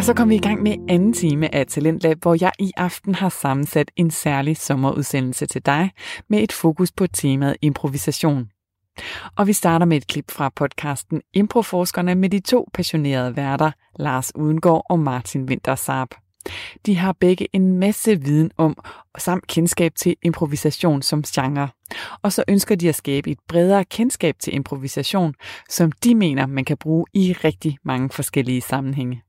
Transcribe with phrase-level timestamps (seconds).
[0.00, 3.14] Og så kommer vi i gang med anden time af Talentlab, hvor jeg i aften
[3.14, 5.90] har sammensat en særlig sommerudsendelse til dig
[6.28, 8.48] med et fokus på temaet improvisation.
[9.36, 14.32] Og vi starter med et klip fra podcasten Improforskerne med de to passionerede værter, Lars
[14.34, 16.14] Udengård og Martin Wintersarp.
[16.86, 18.76] De har begge en masse viden om
[19.18, 21.68] samt kendskab til improvisation som genre.
[22.22, 25.34] Og så ønsker de at skabe et bredere kendskab til improvisation,
[25.68, 29.22] som de mener, man kan bruge i rigtig mange forskellige sammenhænge.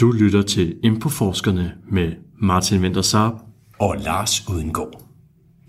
[0.00, 2.12] Du lytter til Improforskerne med
[2.42, 3.32] Martin Wintersarp
[3.78, 5.02] og Lars Udengård.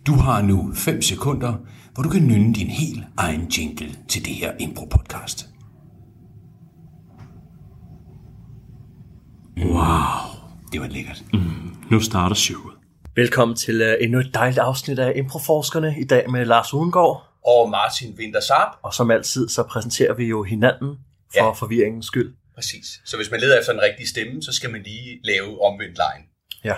[0.07, 1.53] Du har nu 5 sekunder,
[1.93, 5.47] hvor du kan nynne din helt egen jingle til det her impro-podcast.
[9.57, 10.35] Wow.
[10.71, 11.23] Det var lækkert.
[11.33, 11.39] Mm,
[11.91, 12.73] nu starter showet.
[13.15, 17.23] Velkommen til uh, endnu et dejligt afsnit af Improforskerne i dag med Lars Udengård.
[17.45, 18.77] Og Martin Wintersarp.
[18.83, 20.89] Og som altid, så præsenterer vi jo hinanden
[21.33, 21.51] for Ja.
[21.51, 22.33] forvirringens skyld.
[22.59, 23.01] Præcis.
[23.05, 26.23] Så hvis man leder efter den rigtige stemme, så skal man lige lave omvendt line.
[26.63, 26.75] Ja.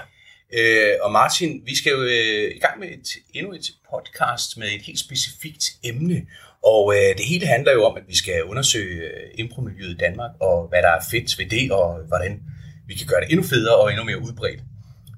[0.58, 4.68] Øh, og Martin, vi skal jo øh, i gang med et, endnu et podcast med
[4.68, 6.18] et helt specifikt emne.
[6.64, 10.32] Og øh, det hele handler jo om, at vi skal undersøge øh, impromiljøet i Danmark,
[10.40, 12.44] og hvad der er fedt ved det, og hvordan
[12.88, 14.62] vi kan gøre det endnu federe og endnu mere udbredt.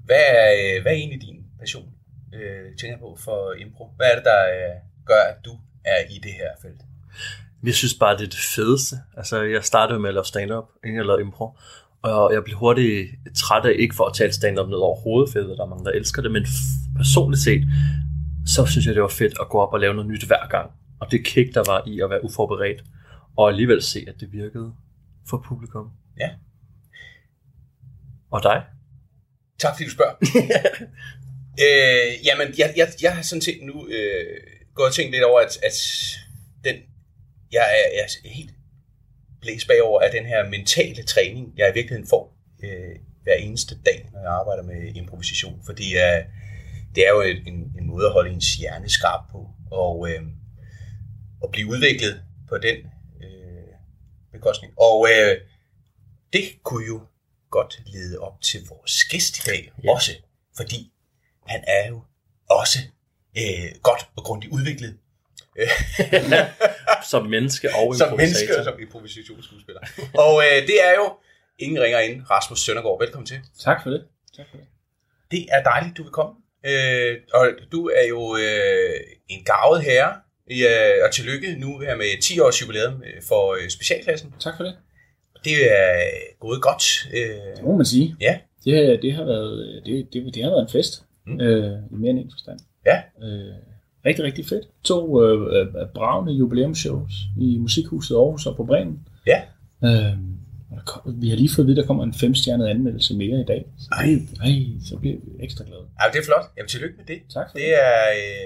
[0.06, 1.90] Hvad er, øh, hvad er egentlig din passion,
[2.34, 3.86] øh, tænker på, for impro?
[3.98, 5.54] Hvad er det, der øh, gør, at du
[5.86, 6.82] er i det her felt?
[7.64, 8.96] Jeg synes bare, det er det fedeste.
[9.18, 11.58] Altså, jeg startede med at lave stand-up, inden jeg lavede impro.
[12.02, 15.40] Og jeg blev hurtigt træt af, ikke for at tale stand-up ned over hovedet, for
[15.40, 16.46] jeg ved, der er mange, der elsker det, men
[16.98, 17.64] personligt set,
[18.46, 20.72] så synes jeg, det var fedt at gå op og lave noget nyt hver gang.
[21.00, 22.84] Og det kick, der var i at være uforberedt,
[23.38, 24.74] og alligevel se, at det virkede
[25.30, 25.86] for publikum.
[26.20, 26.30] Ja.
[28.32, 28.64] Og dig?
[29.60, 30.16] Tak fordi du spørger.
[31.66, 34.26] øh, jamen, jeg, jeg, jeg har sådan set nu øh,
[34.76, 35.78] gået og tænkt lidt over, at, at
[36.64, 36.76] den,
[37.54, 38.54] jeg er, jeg er helt
[39.42, 44.10] blæst bagover af den her mentale træning, jeg i virkeligheden får øh, hver eneste dag,
[44.14, 45.62] når jeg arbejder med improvisation.
[45.66, 46.22] Fordi øh,
[46.96, 50.22] det er jo en, en, måde at holde ens hjerne skarp på, og øh,
[51.44, 52.78] at blive udviklet på den
[53.24, 53.74] øh,
[54.32, 54.74] bekostning.
[54.80, 55.38] Og øh,
[56.34, 57.02] det kunne jo
[57.50, 59.92] godt lede op til vores gæst i dag ja.
[59.92, 60.12] også,
[60.58, 60.92] fordi
[61.48, 62.02] han er jo
[62.50, 62.80] også
[63.38, 64.98] øh, godt og grundigt udviklet
[67.10, 68.18] Som menneske og som improvisator.
[68.18, 69.82] menneske og som improvisationsskuespiller.
[70.26, 71.06] og øh, det er jo
[71.60, 73.00] ingen ringer ind, Rasmus Søndergaard.
[73.00, 73.38] Velkommen til.
[73.60, 74.04] Tak for det.
[74.38, 74.66] Tak for det.
[75.32, 76.34] Det er dejligt, du vil komme.
[76.66, 79.00] Øh, og du er jo øh,
[79.30, 80.14] en gavet herre,
[80.52, 84.34] øh, og tillykke nu her med 10 års jubilæum øh, for øh, specialklassen.
[84.40, 84.76] Tak for det.
[85.46, 85.96] Det er
[86.40, 86.84] gået godt.
[87.14, 88.16] Øh, Det må man sige.
[88.22, 91.04] ja, Det, det, har, været, det, det, det har været en fest.
[91.28, 91.42] Mm.
[91.42, 92.60] Øh, I mere end en forstand.
[92.86, 93.54] ja, Øh,
[94.06, 94.66] rigtig, rigtig fedt.
[94.84, 99.00] To øh, øh, bravende jubilæumsshows i Musikhuset Aarhus og på Bremen.
[99.28, 99.42] ja.
[99.84, 100.14] Øh,
[100.86, 103.46] kom, vi har lige fået at vide, at der kommer en femstjernet anmeldelse mere i
[103.48, 103.66] dag.
[103.80, 104.06] Så, Ej.
[104.48, 104.54] ej,
[104.90, 105.86] så bliver vi ekstra glade.
[106.02, 106.46] ja det er flot.
[106.58, 107.20] Jamen, tillykke med det.
[107.34, 107.66] Tak for det.
[107.68, 107.98] Det er...
[108.18, 108.44] Øh,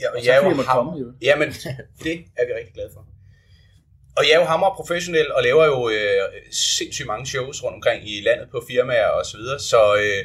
[0.00, 1.06] ja, Og jeg er jo ham- komme, jo.
[1.22, 1.48] Jamen,
[2.04, 3.02] det er vi rigtig glade for.
[4.18, 6.22] Og jeg er jo hammer professionel og laver jo øh,
[6.78, 9.58] sindssygt mange shows rundt omkring i landet på firmaer og så videre.
[9.70, 10.22] Så, øh,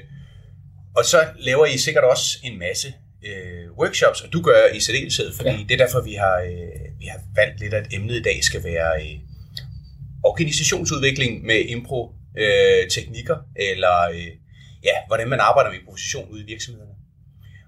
[0.98, 2.88] og så laver I sikkert også en masse
[3.34, 5.58] øh, workshops, og du gør i særdeleshed, fordi ja.
[5.70, 8.64] Det er derfor, vi har, øh, vi har valgt lidt, at emnet i dag skal
[8.64, 9.20] være øh,
[10.24, 14.32] organisationsudvikling med impro-teknikker, eller øh,
[14.84, 16.94] ja, hvordan man arbejder med improvisation ude i virksomhederne.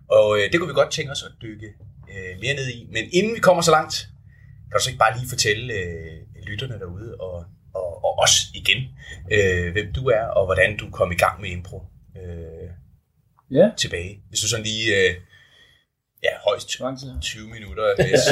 [0.09, 1.67] Og øh, det kunne vi godt tænke os at dykke
[2.11, 2.87] øh, mere ned i.
[2.91, 3.95] Men inden vi kommer så langt,
[4.69, 8.83] kan du så ikke bare lige fortælle øh, lytterne derude, og, og, og os igen,
[9.31, 11.83] øh, hvem du er, og hvordan du kom i gang med impro
[12.17, 12.69] øh,
[13.51, 14.21] Ja, tilbage.
[14.29, 15.15] Hvis du sådan lige, øh,
[16.23, 17.83] ja, højst hvor lang tid har 20 minutter.
[17.97, 18.25] Hvis,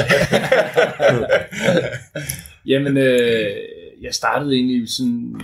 [2.66, 3.56] Jamen, øh,
[4.02, 5.40] jeg startede egentlig sådan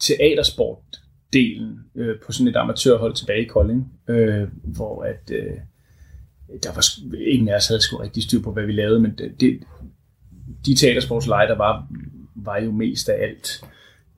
[0.00, 5.56] teatersport-delen øh, på sådan et amatørhold tilbage i Kolding, øh, hvor at øh,
[6.62, 6.84] der var
[7.26, 9.60] ingen af os havde sgu rigtig styr på, hvad vi lavede, men det, det,
[10.66, 11.86] de teatersportsleje, der var,
[12.34, 13.64] var jo mest af alt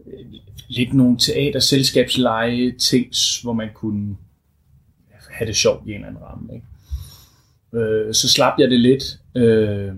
[0.06, 0.25] øh,
[0.69, 3.06] lidt nogle teaterselskabsleje, ting,
[3.43, 4.16] hvor man kunne
[5.31, 6.55] have det sjovt i en eller anden ramme.
[6.55, 6.66] Ikke?
[7.74, 9.92] Øh, så slap jeg det lidt, øh,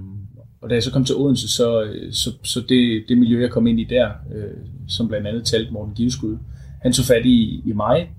[0.60, 3.66] og da jeg så kom til Odense, så, så, så det, det miljø, jeg kom
[3.66, 4.50] ind i der, øh,
[4.88, 6.38] som blandt andet talte Morten Giveskud,
[6.82, 8.10] han tog fat i, i mig,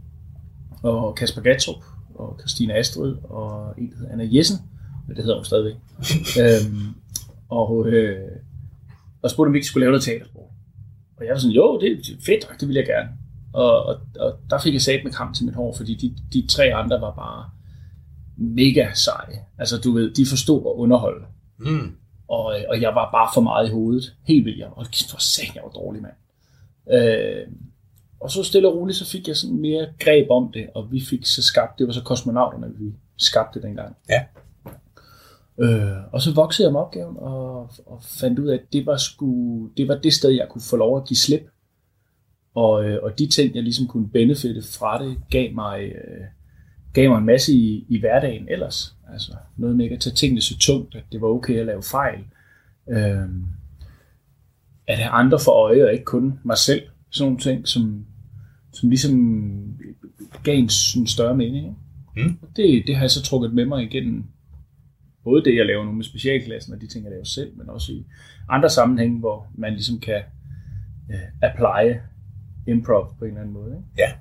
[0.84, 1.84] og Kasper Gatrup,
[2.16, 4.58] og Christina Astrid, og en, der hedder Anna Jessen,
[5.08, 5.76] det hedder hun stadigvæk,
[6.42, 6.96] øhm,
[7.50, 8.32] og, øh,
[9.22, 10.50] og spurgte, om vi ikke skulle lave noget teatersport.
[11.18, 13.10] Og jeg var sådan, jo, det er fedt, det vil jeg gerne.
[13.54, 16.48] Og, og, og der fik jeg sat med kram til mit hår, fordi de, de
[16.48, 17.50] tre andre var bare
[18.38, 19.40] mega seje.
[19.58, 21.26] Altså, du ved, de forstod at underholde.
[21.58, 21.96] mm,
[22.28, 24.16] Og, øh, og jeg var bare for meget i hovedet.
[24.24, 24.60] Helt vildt.
[24.60, 26.14] Jeg var, for satan, jeg var dårlig, mand.
[26.92, 27.48] Øh,
[28.20, 31.02] og så stille og roligt, så fik jeg sådan mere greb om det, og vi
[31.02, 33.96] fik så skabt, det var så kosmonauterne, vi skabte dengang.
[34.10, 34.24] Ja.
[35.60, 38.98] Øh, og så voksede jeg med opgaven, og, og fandt ud af, at det var,
[38.98, 41.50] sgu, det var det sted, jeg kunne få lov at give slip.
[42.56, 46.26] Og, øh, og de ting, jeg ligesom kunne benefitte fra det, gav mig, øh,
[46.96, 48.96] gav mig en masse i, i hverdagen ellers.
[49.14, 51.84] Altså noget med ikke at tage tingene så tungt, at det var okay at lave
[51.84, 52.20] fejl.
[52.90, 53.30] Øh,
[54.88, 56.82] at have andre for øje, og ikke kun mig selv.
[57.10, 58.06] Sådan nogle ting, som,
[58.74, 59.14] som ligesom
[60.44, 61.78] gav en, en større mening.
[62.18, 62.30] Ikke?
[62.30, 62.38] Mm.
[62.56, 64.26] Det, det har jeg så trukket med mig igennem
[65.24, 67.92] både det, jeg laver nu med specialklassen, og de ting, jeg laver selv, men også
[67.92, 68.06] i
[68.50, 70.22] andre sammenhænge, hvor man ligesom kan
[71.10, 72.00] uh, apply
[72.68, 73.72] improv på en eller anden måde.
[73.72, 73.88] Ikke?
[73.98, 74.12] Ja.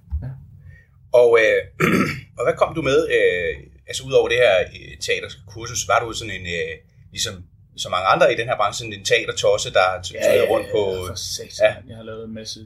[1.20, 1.58] Og, øh,
[2.38, 3.52] og hvad kom du med, øh,
[3.88, 6.72] altså ud over det her øh, teaterkursus, var du sådan en, øh,
[7.14, 7.34] ligesom
[7.76, 10.82] så mange andre i den her branche, en teatertosse, der tøjede rundt på...
[11.08, 11.66] For satan, Ja.
[11.66, 11.74] ja.
[11.88, 12.58] Jeg har lavet en masse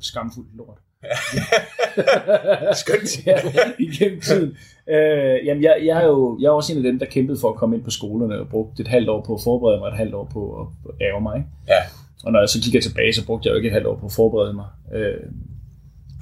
[0.00, 0.78] skamfuldt lort.
[2.82, 3.10] Skønt.
[3.26, 3.36] ja,
[3.78, 4.56] igennem tiden.
[4.88, 7.50] Øh, jamen, jeg, jeg, er jo, jeg er også en af dem, der kæmpede for
[7.50, 9.96] at komme ind på skolerne og brugte et halvt år på at forberede mig, et
[9.96, 11.46] halvt år på at ære mig.
[11.68, 11.82] Ja.
[12.24, 14.06] Og når jeg så kigger tilbage, så brugte jeg jo ikke et halvt år på
[14.06, 14.66] at forberede mig.
[14.94, 15.20] Øh,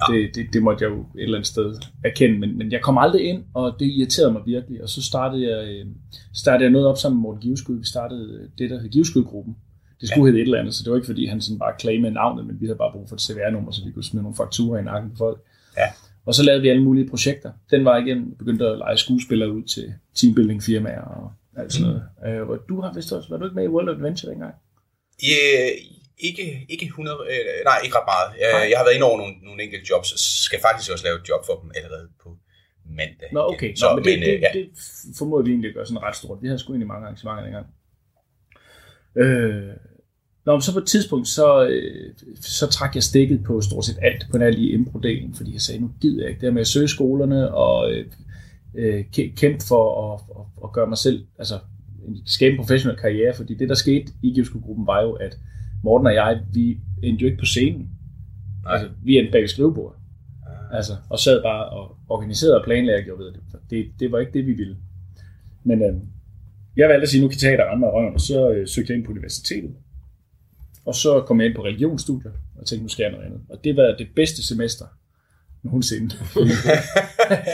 [0.09, 2.97] det, det, det måtte jeg jo et eller andet sted erkende, men, men jeg kom
[2.97, 4.83] aldrig ind, og det irriterede mig virkelig.
[4.83, 5.85] Og så startede jeg, øh,
[6.33, 7.77] startede jeg noget op sammen med Morten Giveskud.
[7.79, 9.55] Vi startede det, der hed Giveskud-gruppen.
[10.01, 10.27] Det skulle ja.
[10.27, 12.61] hedde et eller andet, så det var ikke fordi, han sådan bare claimede navnet, men
[12.61, 15.11] vi havde bare brug for et CVR-nummer, så vi kunne smide nogle fakturer i nakken
[15.11, 15.41] på folk.
[15.77, 15.87] Ja.
[16.25, 17.51] Og så lavede vi alle mulige projekter.
[17.71, 22.03] Den var igen begyndte at lege skuespillere ud til teambuilding-firmaer og alt sådan noget.
[22.47, 22.53] Mm.
[22.53, 24.53] Øh, du har vist også, var du ikke med i World of Adventure dengang?
[25.23, 25.71] Øh,
[26.17, 28.27] ikke, ikke 100, øh, nej, ikke ret meget.
[28.53, 28.63] Nej.
[28.63, 31.17] Øh, jeg har været inde over nogle, nogle enkelte jobs, og skal faktisk også lave
[31.21, 32.29] et job for dem allerede på
[32.99, 33.29] mandag.
[33.37, 33.75] Nå, okay.
[33.75, 34.51] Så, Nå, men det, men, det, øh, ja.
[34.59, 34.65] det
[35.19, 36.37] formoder vi egentlig at gøre sådan ret stort.
[36.41, 37.67] Vi havde sgu egentlig mange arrangementer dengang.
[39.21, 39.73] Øh,
[40.47, 43.97] Nå, men så på et tidspunkt, så, øh, så trak jeg stikket på stort set
[44.01, 46.61] alt på den i impro-delen, fordi jeg sagde, nu gider jeg ikke det her med
[46.61, 48.05] at søge skolerne og øh,
[48.75, 51.59] øh, kæ- kæmpe for at, at, at gøre mig selv, altså
[52.25, 55.37] skabe en professionel karriere, fordi det, der skete i Givskud-gruppen, var jo, at
[55.83, 57.89] Morten og jeg, vi endte jo ikke på scenen.
[58.63, 58.73] Nej.
[58.73, 59.99] Altså, vi endte bag skrivebordet.
[60.71, 63.41] Altså, og sad bare og organiserede og planlagde og gjorde ved det.
[63.69, 63.91] det.
[63.99, 64.77] Det var ikke det, vi ville.
[65.63, 65.95] Men øh,
[66.77, 68.97] jeg valgte at sige, nu kan teater rende mig røven, og så øh, søgte jeg
[68.97, 69.75] ind på universitetet.
[70.85, 73.41] Og så kom jeg ind på religionsstudier, og tænkte, nu skal jeg noget andet.
[73.49, 74.85] Og det var det bedste semester
[75.63, 76.09] nogensinde.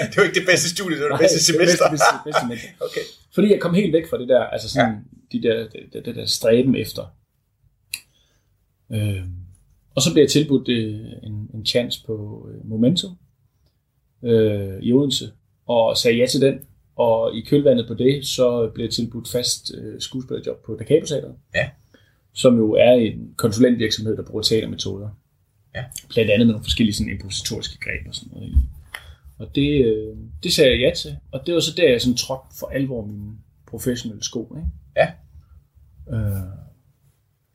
[0.10, 1.86] det var ikke det bedste studie, det var det bedste Nej, semester.
[1.86, 2.70] Det bedste, bedste, bedste semester.
[2.88, 3.06] okay.
[3.36, 5.38] Fordi jeg kom helt væk fra det der, altså sådan, ja.
[5.38, 7.04] de der, det, det, det der stræben efter.
[8.94, 9.24] Øh,
[9.96, 13.18] og så blev jeg tilbudt øh, en, en chance på øh, Momentum
[14.24, 15.32] øh, i Odense,
[15.66, 16.60] og sagde ja til den.
[16.96, 21.06] Og i kølvandet på det, så blev jeg tilbudt fast øh, skuespillerjob på Da Capo
[21.06, 21.70] Teatret, Ja.
[22.34, 25.10] som jo er en konsulentvirksomhed, der bruger teatermetoder.
[25.76, 25.84] Ja.
[26.10, 28.50] Blandt andet med nogle forskellige sådan, improvisatoriske greb og sådan noget.
[28.50, 28.54] i.
[29.38, 32.18] Og det, øh, det sagde jeg ja til, og det var så der, jeg sådan
[32.18, 33.32] trådte for alvor mine
[33.68, 34.56] professionelle sko.
[34.58, 34.70] Ikke?
[34.96, 35.08] Ja.
[36.18, 36.63] Øh,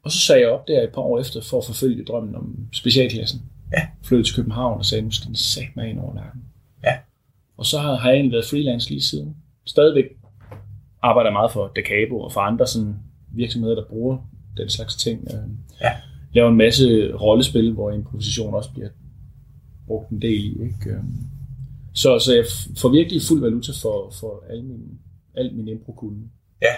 [0.09, 2.57] og så sagde jeg op der et par år efter, for at forfølge drømmen om
[2.73, 3.41] specialklassen.
[3.73, 3.83] Ja.
[4.05, 6.43] Flyttede til København og sagde, nu skal den sætte mig ind over nakken.
[6.85, 6.95] Ja.
[7.57, 9.37] Og så har, har jeg egentlig været freelance lige siden.
[9.67, 10.05] Stadigvæk
[11.03, 12.95] arbejder meget for Decabo og for andre sådan
[13.35, 14.19] virksomheder, der bruger
[14.57, 15.29] den slags ting.
[15.35, 15.41] Øh,
[15.81, 15.93] Ja.
[16.33, 18.89] Laver en masse rollespil, hvor improvisation også bliver
[19.87, 20.51] brugt en del i.
[20.63, 20.91] Ikke?
[20.91, 21.03] Øh,
[21.95, 22.45] Så, så jeg
[22.79, 24.99] får virkelig fuld valuta for, for al min,
[25.35, 26.29] al min impro-kunde.
[26.63, 26.75] Ja.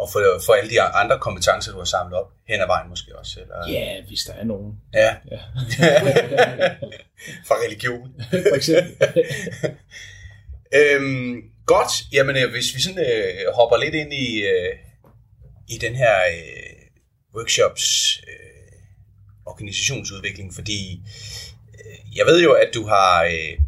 [0.00, 3.18] Og for, for alle de andre kompetencer, du har samlet op hen ad vejen måske
[3.18, 3.40] også.
[3.40, 3.80] Eller?
[3.80, 4.80] Ja, hvis der er nogen.
[4.94, 5.16] Ja.
[5.30, 5.38] Ja.
[7.48, 8.14] for religion.
[8.30, 8.96] For eksempel.
[10.74, 14.74] Øhm, godt, jamen øh, hvis vi sådan øh, hopper lidt ind i, øh,
[15.68, 16.86] i den her øh,
[17.36, 18.72] workshops øh,
[19.46, 21.02] organisationsudvikling, fordi
[21.74, 23.58] øh, jeg ved jo, at du har øh,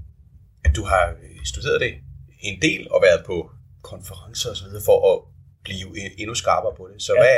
[0.65, 1.95] at du har studeret det
[2.41, 3.51] en del og været på
[3.83, 5.32] konferencer og så videre for at
[5.65, 7.03] blive en- endnu skarpere på det.
[7.03, 7.21] Så ja.
[7.21, 7.37] hvad,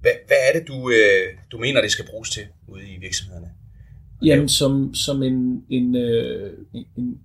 [0.00, 3.50] hvad, hvad er det, du, øh, du mener, det skal bruges til ude i virksomhederne?
[4.24, 7.20] Jamen, som, som en, en, øh, en, en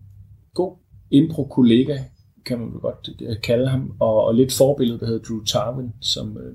[0.53, 0.77] god
[1.11, 1.97] impro-kollega,
[2.45, 6.37] kan man godt øh, kalde ham, og, og lidt forbillede, der hedder Drew Tarvin, som
[6.37, 6.53] øh,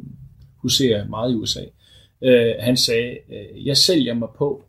[0.56, 1.60] huserer meget i USA.
[2.22, 4.64] Øh, han sagde, øh, jeg sælger mig på,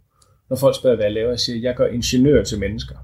[0.50, 2.95] når folk spørger, hvad jeg laver, jeg siger, jeg gør ingeniør til mennesker.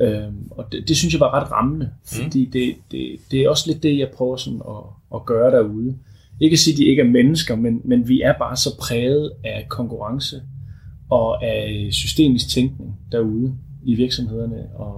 [0.00, 3.70] Øh, og det, det synes jeg var ret rammende, fordi det, det, det er også
[3.70, 4.84] lidt det, jeg prøver sådan at,
[5.14, 5.96] at gøre derude.
[6.40, 9.32] Ikke at sige, at de ikke er mennesker, men, men vi er bare så præget
[9.44, 10.42] af konkurrence
[11.10, 14.66] og af systemisk tænkning derude i virksomhederne.
[14.74, 14.94] Og,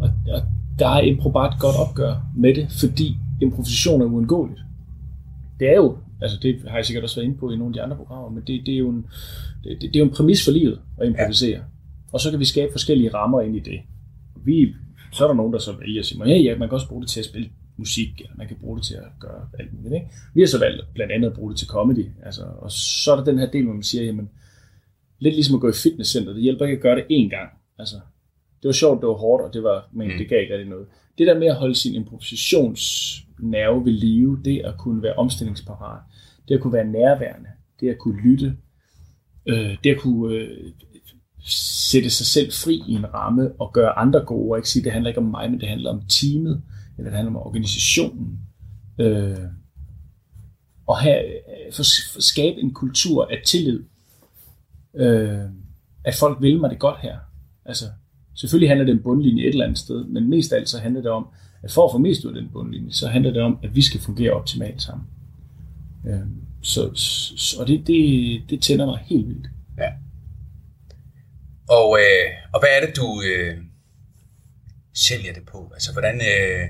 [0.00, 0.42] og, og
[0.78, 4.60] der er impro bare et godt opgør med det, fordi improvisation er uundgåeligt.
[5.60, 7.72] det er jo, altså det har jeg sikkert også været inde på i nogle af
[7.72, 9.06] de andre programmer, men det, det, er, jo en,
[9.64, 11.50] det, det er jo en præmis for livet at improvisere.
[11.50, 11.75] Ja.
[12.16, 13.80] Og så kan vi skabe forskellige rammer ind i det.
[14.44, 14.74] Vi,
[15.12, 17.02] så er der nogen, der så vælger at sige, hey, ja, man kan også bruge
[17.02, 19.94] det til at spille musik, eller man kan bruge det til at gøre alt muligt.
[19.94, 20.06] Ikke?
[20.34, 22.06] Vi har så valgt blandt andet at bruge det til comedy.
[22.22, 24.30] Altså, og så er der den her del, hvor man siger, jamen,
[25.18, 27.50] lidt ligesom at gå i fitnesscenter, det hjælper ikke at gøre det én gang.
[27.78, 27.96] Altså,
[28.62, 30.18] det var sjovt, det var hårdt, og det, var, men mm.
[30.18, 30.86] det gav ikke rigtig noget.
[31.18, 36.00] Det der med at holde sin improvisationsnerve ved live, det at kunne være omstillingsparat,
[36.48, 37.48] det at kunne være nærværende,
[37.80, 38.56] det at kunne lytte,
[39.46, 40.72] øh, det at kunne øh,
[41.90, 44.92] sætte sig selv fri i en ramme og gøre andre gode, og ikke sige, det
[44.92, 46.62] handler ikke om mig, men det handler om teamet,
[46.98, 48.38] eller det handler om organisationen.
[48.98, 49.38] Øh,
[50.86, 51.24] og have,
[51.72, 53.80] for, for skabe en kultur af tillid.
[54.94, 55.40] Øh,
[56.04, 57.18] at folk vil mig det godt her.
[57.64, 57.84] Altså,
[58.34, 61.02] selvfølgelig handler det om bundlinje et eller andet sted, men mest af alt så handler
[61.02, 61.26] det om,
[61.62, 63.82] at for at få mest ud af den bundlinje, så handler det om, at vi
[63.82, 65.06] skal fungere optimalt sammen.
[66.06, 66.20] Øh,
[66.62, 69.48] så, så, og det, det, det tænder mig helt vildt.
[71.68, 73.56] Og, øh, og hvad er det, du øh,
[74.94, 75.70] sælger det på?
[75.74, 76.14] Altså, hvordan...
[76.14, 76.68] Øh,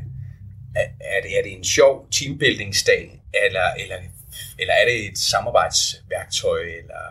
[0.77, 3.97] er, er, det, er det en sjov teambuildingsdag, eller, eller,
[4.59, 6.59] eller er det et samarbejdsværktøj?
[6.59, 7.03] Eller,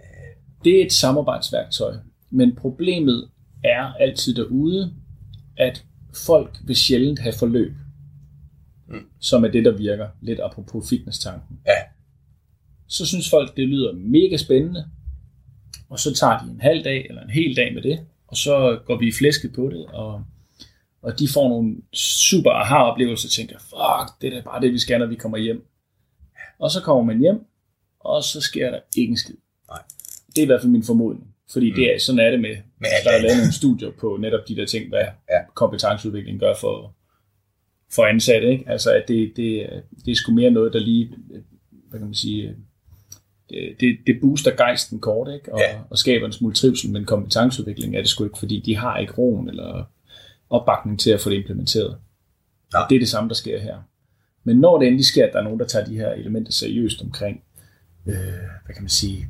[0.00, 0.64] øh...
[0.64, 1.94] Det er et samarbejdsværktøj,
[2.30, 3.30] men problemet
[3.64, 4.94] er altid derude,
[5.56, 5.84] at
[6.26, 7.72] folk vil sjældent have forløb,
[8.88, 9.06] mm.
[9.20, 11.60] som er det, der virker, lidt apropos fitness-tanken.
[11.66, 11.82] Ja.
[12.88, 14.90] Så synes folk, det lyder mega spændende,
[15.88, 18.78] og så tager de en halv dag eller en hel dag med det, og så
[18.86, 20.24] går vi i flæsket på det, og,
[21.02, 24.98] og de får nogle super aha-oplevelser, og tænker, fuck, det er bare det, vi skal,
[24.98, 25.66] når vi kommer hjem.
[26.58, 27.40] Og så kommer man hjem,
[28.00, 29.34] og så sker der ikke en skid.
[29.68, 29.82] Nej.
[30.28, 31.34] Det er i hvert fald min formodning.
[31.52, 34.48] Fordi det er, sådan er det med, Med der er lavet nogle studier på netop
[34.48, 35.40] de der ting, hvad Ja.
[35.54, 36.94] kompetenceudvikling gør for,
[37.92, 38.52] for ansatte.
[38.52, 38.64] Ikke?
[38.70, 39.66] Altså, at det, det,
[40.04, 41.14] det er sgu mere noget, der lige,
[41.88, 42.54] hvad kan man sige,
[43.50, 45.52] det, det, det booster gejsten kort, ikke?
[45.54, 45.78] Og, Ja.
[45.90, 49.12] og skaber en smule trivsel, men kompetenceudvikling er det sgu ikke, fordi de har ikke
[49.12, 49.84] roen eller
[50.50, 51.96] opbakning til at få det implementeret.
[52.74, 53.76] Og det er det samme, der sker her.
[54.44, 57.02] Men når det endelig sker, at der er nogen, der tager de her elementer seriøst
[57.02, 57.40] omkring,
[58.06, 58.14] øh,
[58.64, 59.26] hvad kan man sige,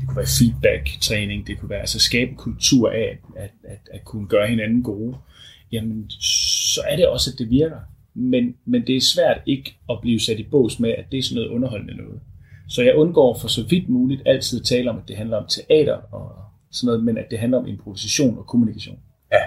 [0.00, 3.78] det kunne være feedback-træning, det kunne være altså skabe en kultur af at, at, at,
[3.92, 5.16] at kunne gøre hinanden gode,
[5.72, 6.10] jamen
[6.74, 7.78] så er det også, at det virker.
[8.14, 11.22] Men, men det er svært ikke at blive sat i bås med, at det er
[11.22, 12.20] sådan noget underholdende noget.
[12.68, 15.46] Så jeg undgår for så vidt muligt altid at tale om, at det handler om
[15.48, 16.32] teater og
[16.72, 18.98] sådan noget, men at det handler om improvisation og kommunikation.
[19.32, 19.42] Ja.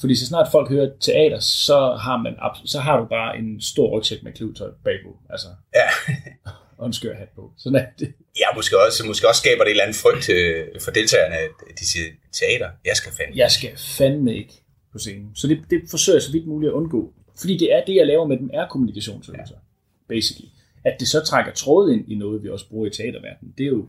[0.00, 3.98] Fordi så snart folk hører teater, så har, man, så har du bare en stor
[3.98, 5.16] rygsæk med klivtøj bagpå.
[5.30, 6.14] Altså, Ja.
[6.78, 7.52] og en skør hat på.
[7.56, 8.12] Sådan er det.
[8.38, 11.50] ja, måske også, måske også skaber det en eller anden frygt øh, for deltagerne, at
[11.80, 13.36] de siger, teater, jeg skal fandme.
[13.36, 14.54] jeg skal fandme ikke
[14.92, 15.30] på scenen.
[15.34, 17.12] Så det, det forsøger jeg så vidt muligt at undgå.
[17.40, 19.54] Fordi det er det, jeg laver med dem, er kommunikationsøvelser.
[19.54, 20.14] Ja.
[20.14, 20.48] Basically.
[20.84, 23.68] At det så trækker tråd ind i noget, vi også bruger i teaterverdenen, det er
[23.68, 23.88] jo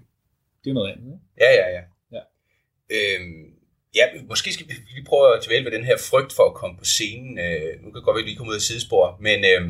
[0.63, 1.05] det er noget andet.
[1.05, 1.19] Ikke?
[1.43, 1.81] Ja, ja, ja.
[2.15, 2.21] Ja.
[2.95, 3.45] Øhm,
[3.95, 6.77] ja, måske skal vi lige prøve at dvæle ved den her frygt for at komme
[6.77, 7.39] på scenen.
[7.39, 9.61] Øh, nu kan godt være, at vi lige kommer ud af sidespor, men øh,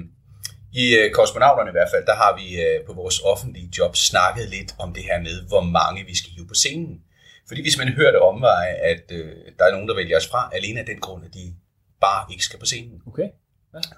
[0.73, 4.49] i øh, Kosmonauterne i hvert fald, der har vi øh, på vores offentlige job snakket
[4.49, 7.03] lidt om det her med, hvor mange vi skal hive på scenen.
[7.47, 10.49] Fordi hvis man hører det omveje, at øh, der er nogen, der vælger os fra,
[10.53, 11.55] alene af den grund, at de
[12.01, 13.01] bare ikke skal på scenen.
[13.07, 13.29] Okay.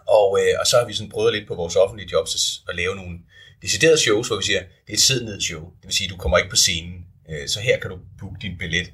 [0.07, 2.95] Og, øh, og så har vi sådan prøvet lidt på vores offentlige jobs at, lave
[2.95, 3.19] nogle
[3.61, 5.61] deciderede shows, hvor vi siger, det er et sid ned show.
[5.61, 8.57] Det vil sige, du kommer ikke på scenen, øh, så her kan du booke din
[8.57, 8.93] billet.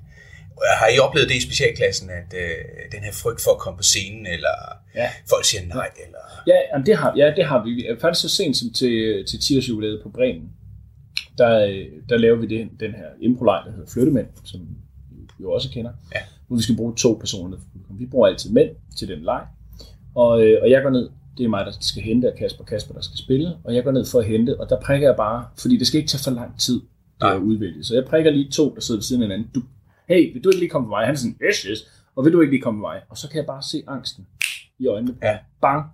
[0.80, 2.56] Har I oplevet det i specialklassen, at øh,
[2.92, 4.56] den her frygt for at komme på scenen, eller
[4.96, 5.10] Ja.
[5.30, 6.20] folk siger nej, eller...
[6.48, 7.88] Ja, jamen det har, ja, det har vi.
[8.02, 10.52] Faktisk så sent som til, til 10-årsjubilæet på Bremen,
[11.38, 14.60] der, øh, der laver vi det, den her improlej, der hedder Flyttemænd, som
[15.12, 16.20] vi jo også kender, Ja.
[16.48, 17.58] hvor vi skal bruge to personer.
[18.00, 19.42] Vi bruger altid mænd til den leg,
[20.24, 22.94] og, øh, og jeg går ned, det er mig, der skal hente, og Kasper Kasper,
[22.94, 25.46] der skal spille, og jeg går ned for at hente, og der prikker jeg bare,
[25.58, 26.82] fordi det skal ikke tage for lang tid,
[27.22, 27.84] det at udvælge.
[27.84, 29.50] Så jeg prikker lige to, der sidder ved siden af hinanden.
[29.56, 29.62] Du,
[30.10, 31.06] hey, vil du ikke lige komme på vej?
[31.06, 31.80] Han er sådan, yes, yes.
[32.16, 33.02] Og vil du ikke lige komme på vej?
[33.10, 34.28] Og så kan jeg bare se angsten
[34.80, 35.38] i øjnene Ja.
[35.62, 35.86] Bang.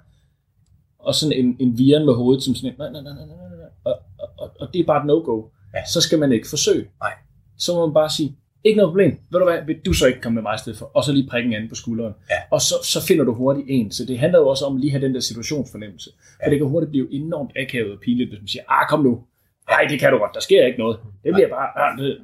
[1.00, 3.58] Og sådan en, en viren med hovedet, som sådan en, nej, nej, nej, nej, nej,
[3.58, 3.70] nej.
[3.84, 5.44] Og, og, og, og det er bare et no-go.
[5.74, 5.86] Ja.
[5.94, 6.86] Så skal man ikke forsøge.
[7.00, 7.14] Nej.
[7.58, 9.12] Så må man bare sige, ikke noget problem.
[9.32, 10.92] Ved du hvad, vil du så ikke komme med mig i stedet for?
[10.94, 12.14] Og så lige prikke en anden på skulderen.
[12.30, 12.36] Ja.
[12.52, 13.92] Og så, så finder du hurtigt en.
[13.92, 16.10] Så det handler jo også om at lige have den der situationsfornemmelse.
[16.44, 19.24] For det kan hurtigt blive enormt akavet og pinligt, hvis man siger, ah, kom nu.
[19.70, 20.32] Nej, det kan du godt.
[20.34, 20.98] Der sker ikke noget.
[21.24, 21.68] Det bliver bare...
[21.92, 22.18] ah, det-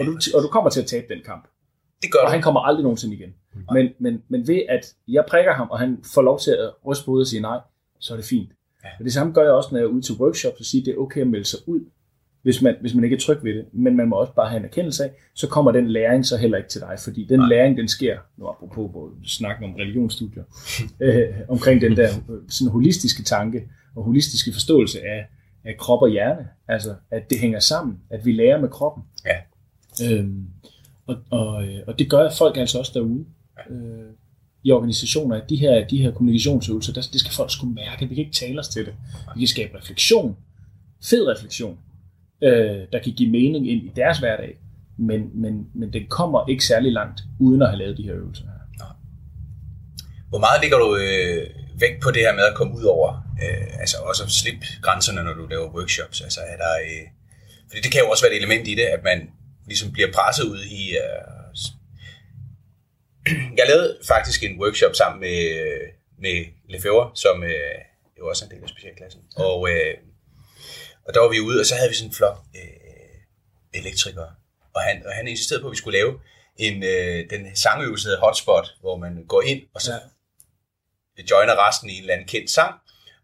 [0.00, 1.44] Og du, og du kommer til at tabe den kamp.
[2.02, 3.34] Det gør Og han kommer aldrig nogensinde igen.
[3.72, 7.04] Men, men, men ved at jeg prikker ham, og han får lov til at ryste
[7.04, 7.58] på hovedet og sige nej,
[8.00, 8.50] så er det fint.
[8.84, 8.88] Ja.
[8.98, 10.86] Og det samme gør jeg også, når jeg er ude til workshops og siger, at
[10.86, 11.80] det er okay at melde sig ud.
[12.42, 13.64] hvis man, hvis man ikke er tryg ved det.
[13.72, 16.58] Men man må også bare have en erkendelse af, så kommer den læring så heller
[16.58, 17.48] ikke til dig, fordi den Nej.
[17.48, 20.42] læring, den sker, nu apropos på snakken om religionsstudier,
[21.00, 25.26] øh, omkring den der øh, sådan holistiske tanke og holistiske forståelse af,
[25.64, 26.48] af krop og hjerne.
[26.68, 29.04] Altså, at det hænger sammen, at vi lærer med kroppen.
[29.26, 29.36] Ja.
[30.10, 30.46] Øhm,
[31.06, 33.24] og, og, øh, og det gør folk altså også derude.
[33.70, 34.12] Øh,
[34.62, 38.08] i organisationer, at de her, de her kommunikationsøvelser, der, det skal folk skulle mærke.
[38.08, 38.94] Vi kan ikke tale os til det.
[39.34, 40.36] Vi kan skabe refleksion,
[41.04, 41.78] fed refleksion,
[42.42, 44.58] øh, der kan give mening ind i deres hverdag,
[44.96, 48.44] men, men, men den kommer ikke særlig langt, uden at have lavet de her øvelser
[48.44, 48.58] her.
[50.28, 51.46] Hvor meget ligger du øh,
[51.80, 53.08] vægt på det her med at komme ud over,
[53.42, 56.20] øh, altså også at slippe grænserne, når du laver workshops?
[56.20, 57.06] Altså er der, øh,
[57.68, 59.30] fordi det kan jo også være et element i det, at man
[59.66, 60.82] ligesom bliver presset ud i...
[61.02, 61.24] Øh,
[63.58, 65.38] jeg lavede faktisk en workshop sammen med,
[66.18, 66.36] med
[66.68, 67.78] Lefebvre, som øh,
[68.18, 69.20] jo også er en del af specialklassen.
[69.36, 69.94] Og, øh,
[71.08, 74.34] og der var vi ude, og så havde vi sådan en flok øh, elektrikere.
[74.74, 76.20] Og han, og han insisterede på, at vi skulle lave
[76.56, 81.22] en, øh, den sangøvelse hedder Hotspot, hvor man går ind, og så ja.
[81.30, 82.74] joiner resten i en eller anden kendt sang,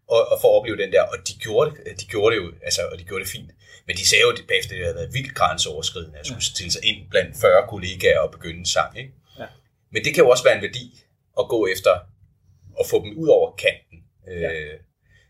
[0.07, 1.01] og, og får at opleve den der.
[1.01, 3.51] Og de gjorde det, de gjorde det jo, altså, og de gjorde det fint.
[3.87, 6.53] Men de sagde jo, det bagefter det havde været vildt grænseoverskridende, at skulle ja.
[6.53, 8.97] stille sig ind blandt 40 kollegaer og begynde en sang.
[8.97, 9.11] Ikke?
[9.39, 9.47] Ja.
[9.91, 11.03] Men det kan jo også være en værdi
[11.39, 11.93] at gå efter
[12.79, 13.97] og få dem ud over kanten.
[14.27, 14.51] Ja.
[14.51, 14.79] Øh,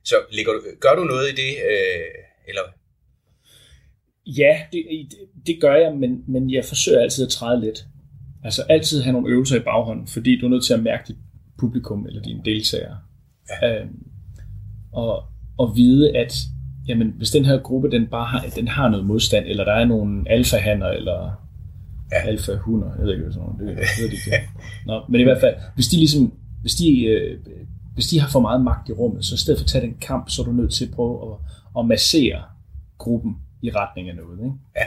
[0.04, 2.06] så ligger du, gør du noget i det, øh,
[2.48, 2.62] eller
[4.28, 4.84] Ja, det,
[5.48, 7.86] det gør jeg, men, men jeg forsøger altid at træde lidt.
[8.44, 11.16] Altså altid have nogle øvelser i baghånden, fordi du er nødt til at mærke dit
[11.60, 12.98] publikum eller dine deltagere.
[13.62, 13.82] Ja.
[13.82, 14.08] Øhm,
[14.92, 15.24] og,
[15.58, 16.34] og vide, at
[16.88, 19.86] jamen, hvis den her gruppe den bare har, den har noget modstand, eller der er
[19.86, 21.46] nogle alfahander, eller
[22.12, 22.28] ja.
[22.30, 24.50] alfa-hunder, jeg ved ikke, hvad sådan noget, det, ved det ikke.
[24.86, 27.40] Nå, men i hvert fald, hvis de ligesom, hvis de, øh,
[27.94, 29.98] hvis de har for meget magt i rummet, så i stedet for at tage den
[30.02, 31.38] kamp, så er du nødt til at prøve at,
[31.80, 32.44] at massere
[32.98, 34.40] gruppen i retning af noget.
[34.40, 34.56] Ikke?
[34.76, 34.86] Ja.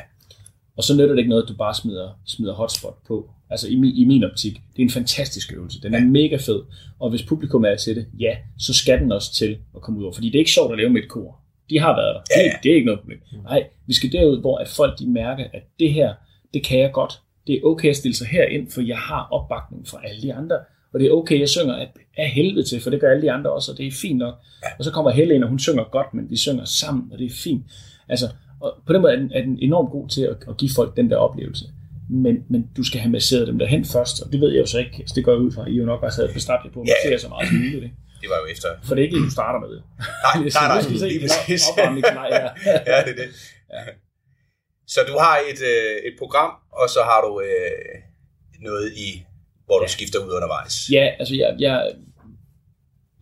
[0.76, 3.30] Og så nytter det ikke noget, at du bare smider, smider hotspot på.
[3.50, 5.82] Altså i min, i min optik, det er en fantastisk øvelse.
[5.82, 6.04] Den er ja.
[6.04, 6.62] mega fed.
[6.98, 10.04] Og hvis publikum er til det, ja, så skal den også til at komme ud
[10.04, 10.14] over.
[10.14, 11.40] Fordi det er ikke sjovt at lave med et kor.
[11.70, 12.22] De har været der.
[12.36, 12.52] Ja, ja.
[12.52, 13.20] Det, det er ikke noget problem.
[13.42, 16.14] Nej, vi skal derud, hvor at folk de mærker, at det her,
[16.54, 17.20] det kan jeg godt.
[17.46, 20.56] Det er okay at stille sig herind, for jeg har opbakning fra alle de andre.
[20.94, 23.52] Og det er okay, jeg synger af helvede til, for det gør alle de andre
[23.52, 24.34] også, og det er fint nok.
[24.62, 24.68] Ja.
[24.78, 27.26] Og så kommer Helle ind, og hun synger godt, men vi synger sammen, og det
[27.26, 27.62] er fint.
[28.08, 28.28] Altså,
[28.60, 30.96] og på den måde er den, er den enormt god til at, at give folk
[30.96, 31.64] den der oplevelse.
[32.10, 34.78] Men, men du skal have masseret dem derhen først, og det ved jeg jo så
[34.78, 35.04] ikke.
[35.06, 37.12] Så det går jeg ud fra, I jo nok bare sad bestræbt på at massere
[37.12, 37.18] ja.
[37.18, 37.84] så meget som muligt.
[37.84, 37.96] Ikke?
[38.20, 38.68] Det var jo efter.
[38.84, 39.68] For det er ikke det, du starter med.
[39.68, 39.82] Nej,
[40.24, 40.50] nej, nej.
[40.58, 41.62] nej, nej lige præcis.
[42.90, 43.28] ja, det er det.
[43.74, 43.82] Ja.
[44.94, 47.94] Så du har et, øh, et program, og så har du øh,
[48.68, 49.08] noget i,
[49.68, 49.88] hvor du ja.
[49.96, 50.74] skifter ud undervejs.
[50.92, 51.76] Ja, altså jeg, jeg,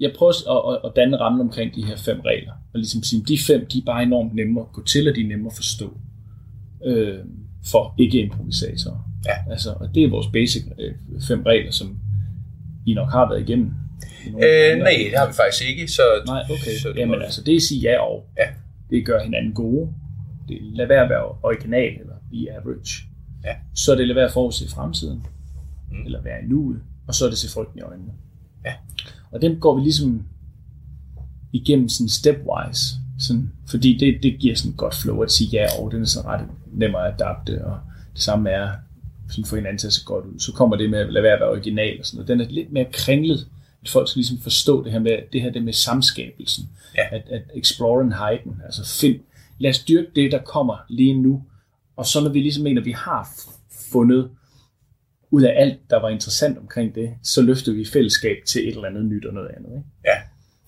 [0.01, 2.53] jeg prøver at, at, at danne rammen omkring de her fem regler.
[2.53, 5.21] Og ligesom sige, de fem, de er bare enormt nemme at gå til, og de
[5.21, 5.99] er nemme at forstå.
[6.85, 7.19] Øh,
[7.71, 9.11] for ikke-improvisatorer.
[9.27, 9.53] Ja.
[9.53, 10.95] Altså, og det er vores basic øh,
[11.29, 11.99] fem regler, som
[12.87, 13.71] I nok har været igennem.
[14.27, 15.89] Øh, nej, det har vi faktisk ikke.
[15.89, 16.77] Så, nej, okay.
[16.83, 18.25] Så Jamen altså, det er sige ja og.
[18.39, 18.49] Ja.
[18.91, 19.93] Det gør hinanden gode.
[20.49, 23.05] Det lad være at være original eller be average.
[23.45, 23.55] Ja.
[23.75, 25.27] Så er det lad være at forudse fremtiden.
[25.90, 26.05] Mm.
[26.05, 26.81] Eller være i nuet.
[27.07, 28.12] Og så er det se frygten i øjnene.
[28.64, 28.72] Ja.
[29.31, 30.27] Og dem går vi ligesom
[31.53, 32.94] igennem sådan stepwise.
[33.18, 36.07] Sådan, fordi det, det giver sådan et godt flow at sige ja, og den er
[36.07, 37.79] så ret nemmere at adapte, og
[38.14, 38.72] det samme er
[39.29, 40.38] sådan få hinanden til at se godt ud.
[40.38, 42.29] Så kommer det med at lade være at være original og sådan noget.
[42.29, 43.46] Den er lidt mere kringlet,
[43.83, 46.68] at folk skal ligesom forstå det her med, det her det med samskabelsen.
[46.96, 47.16] Ja.
[47.16, 49.20] At, at explore and hide altså find,
[49.59, 51.42] lad os dyrke det, der kommer lige nu.
[51.96, 53.29] Og så når vi ligesom mener, at vi har
[53.92, 54.31] fundet
[55.31, 58.89] ud af alt, der var interessant omkring det, så løfter vi fællesskab til et eller
[58.89, 59.71] andet nyt og noget andet.
[59.71, 59.89] Ikke?
[60.05, 60.17] Ja.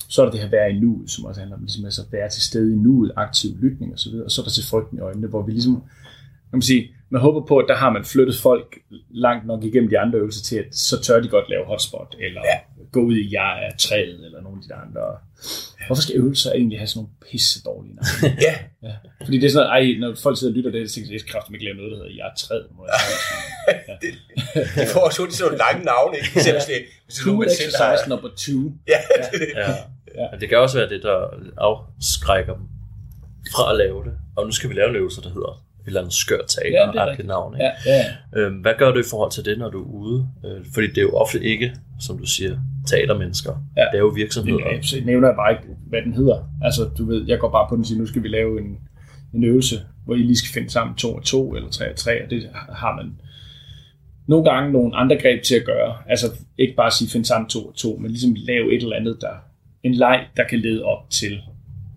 [0.08, 2.28] Så er der det her være i nuet, som også handler om ligesom, altså være
[2.28, 5.26] til stede i nuet, aktiv lytning osv., og så er der til frygten i øjnene,
[5.26, 5.74] hvor vi ligesom,
[6.50, 8.78] kan man sige, man håber på, at der har man flyttet folk
[9.10, 12.40] langt nok igennem de andre øvelser til, at så tør de godt lave hotspot, eller
[12.44, 12.58] ja.
[12.92, 15.00] gå ud i jeg er træet, eller nogle af de der andre.
[15.86, 18.36] Hvorfor skal øvelser egentlig have sådan nogle pisse dårlige navne?
[18.46, 18.54] ja.
[18.88, 18.94] ja.
[19.24, 21.12] Fordi det er sådan noget, ej, når folk sidder og lytter det, så tænker jeg,
[21.12, 22.66] jeg skal ikke lave noget, der hedder jeg er træet.
[22.76, 22.94] Må jeg
[23.88, 23.94] ja.
[24.02, 24.10] det,
[24.76, 26.42] det, får også sådan nogle lange navne, ikke?
[26.46, 28.62] Selv hvis det, hvis det Cool exercise number two.
[28.92, 29.00] Ja,
[29.32, 29.70] det, ja.
[30.18, 30.26] Ja.
[30.30, 31.18] Men det kan også være det, der
[31.68, 32.64] afskrækker dem
[33.54, 34.14] fra at lave det.
[34.36, 37.54] Og nu skal vi lave en øvelse, der hedder eller andet skørt taler, ja, navn.
[37.54, 37.64] Ikke?
[37.64, 38.40] Ja, ja.
[38.40, 40.28] Øhm, hvad gør du i forhold til det, når du er ude?
[40.44, 43.52] Øh, fordi det er jo ofte ikke, som du siger, teatermennesker.
[43.76, 43.80] Ja.
[43.80, 44.70] Det er jo virksomheder.
[44.72, 46.38] Ja, så nævner jeg bare ikke, hvad den hedder.
[46.62, 48.78] Altså, du ved, jeg går bare på den og siger, nu skal vi lave en,
[49.34, 52.24] en øvelse, hvor I lige skal finde sammen to og to, eller tre og tre,
[52.24, 53.12] og det har man
[54.26, 55.96] nogle gange nogle andre greb til at gøre.
[56.06, 56.26] Altså
[56.58, 59.34] ikke bare sige finde sammen to og to, men ligesom lave et eller andet, der
[59.82, 61.40] en leg, der kan lede op til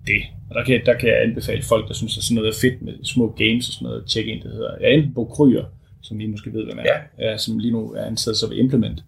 [0.08, 0.22] det.
[0.50, 2.82] Og der kan, der kan jeg anbefale folk, der synes, at sådan noget er fedt
[2.82, 4.72] med små games og sådan noget, tjek ind, det hedder.
[4.72, 5.66] Er enten Bo Kryer,
[6.02, 6.84] som I måske ved, hvem er,
[7.20, 7.30] Ja.
[7.32, 7.38] ja.
[7.38, 9.04] som lige nu er ansat som Implement,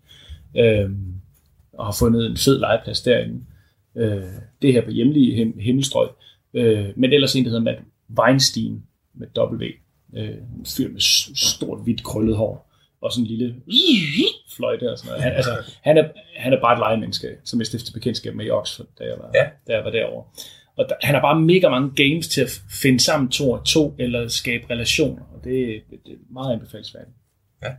[0.57, 1.13] øhm,
[1.73, 3.43] og har fundet en fed legeplads derinde.
[3.97, 4.23] Øh,
[4.61, 6.09] det er her på hjemlige him- himmelstrøg.
[6.53, 7.79] Øh, men ellers en, der hedder Matt
[8.19, 9.63] Weinstein med W.
[10.17, 10.99] Øh, en fyr med
[11.35, 12.69] stort, hvidt krøllet hår
[13.01, 13.55] og sådan en lille
[14.55, 15.23] fløjte og sådan noget.
[15.23, 15.51] Han, altså,
[15.81, 19.03] han, er, han er bare et legemenneske, som jeg stiftede bekendtskab med i Oxford, da
[19.03, 19.43] jeg var, Ja.
[19.67, 20.23] da jeg var derovre.
[20.77, 23.95] Og der, han har bare mega mange games til at finde sammen to og to,
[23.99, 27.15] eller skabe relationer, og det, det, det er meget anbefalesværdigt.
[27.63, 27.71] Ja.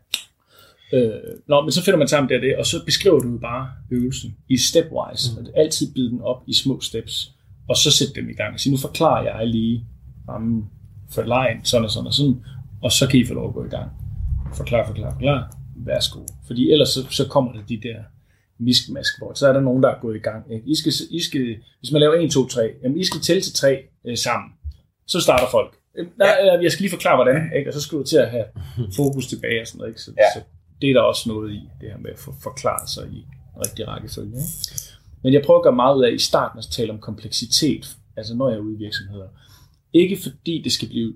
[0.93, 3.69] Øh, nå, men så finder man sammen det og det, og så beskriver du bare
[3.91, 5.47] øvelsen i stepwise, mm.
[5.47, 7.33] og altid bide den op i små steps,
[7.69, 8.61] og så sætte dem i gang.
[8.61, 9.87] Så nu forklarer jeg lige
[10.29, 10.65] rammen
[11.11, 12.45] for lejen, sådan og sådan og sådan,
[12.83, 13.91] og så kan I få lov at gå i gang.
[14.55, 15.57] Forklar, forklar, forklar.
[15.77, 16.21] Værsgo.
[16.47, 17.97] Fordi ellers så, så kommer der de der
[18.59, 20.53] miskmask, hvor så er der nogen, der er gået i gang.
[20.53, 20.67] Ikke?
[20.67, 23.53] I skal, I skal, hvis man laver 1, 2, 3, jamen I skal tælle til
[23.55, 24.51] 3 øh, sammen.
[25.07, 25.77] Så starter folk.
[25.99, 27.71] Øh, Nej, øh, jeg skal lige forklare, hvordan, ikke?
[27.71, 28.45] og så skal du til at have
[28.97, 29.91] fokus tilbage og sådan noget.
[29.91, 30.01] Ikke?
[30.03, 30.41] Så, Ja.
[30.41, 30.45] så
[30.83, 33.27] det er der også noget i, det her med at få forklaret sig i
[33.65, 34.29] rigtig rækkefølge.
[34.37, 34.49] Ikke?
[35.23, 38.35] Men jeg prøver at gøre meget ud af i starten at tale om kompleksitet, altså
[38.35, 39.29] når jeg er ude i virksomheder.
[39.93, 41.15] Ikke fordi det skal blive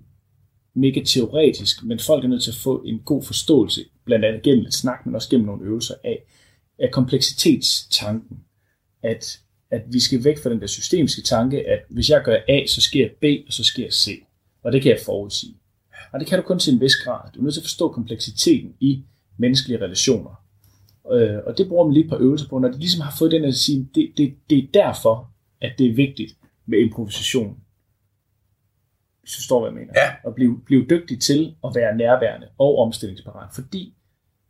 [0.74, 4.64] mega teoretisk, men folk er nødt til at få en god forståelse, blandt andet gennem
[4.66, 6.18] et snak, men også gennem nogle øvelser af,
[6.79, 8.38] af kompleksitetstanken.
[9.03, 12.67] At, at vi skal væk fra den der systemiske tanke, at hvis jeg gør A,
[12.67, 14.25] så sker B, og så sker C.
[14.62, 15.55] Og det kan jeg forudsige.
[16.12, 17.33] Og det kan du kun til en vis grad.
[17.35, 19.05] Du er nødt til at forstå kompleksiteten i
[19.37, 20.45] menneskelige relationer.
[21.12, 23.33] Øh, og det bruger man lige et par øvelser på, når de ligesom har fået
[23.33, 26.33] den at sige, det, det, det er derfor, at det er vigtigt
[26.67, 27.57] med improvisation.
[29.21, 29.93] Hvis du forstår, hvad jeg mener.
[29.97, 30.29] Ja.
[30.29, 33.55] At blive, blive dygtig til at være nærværende og omstillingsparat.
[33.55, 33.95] Fordi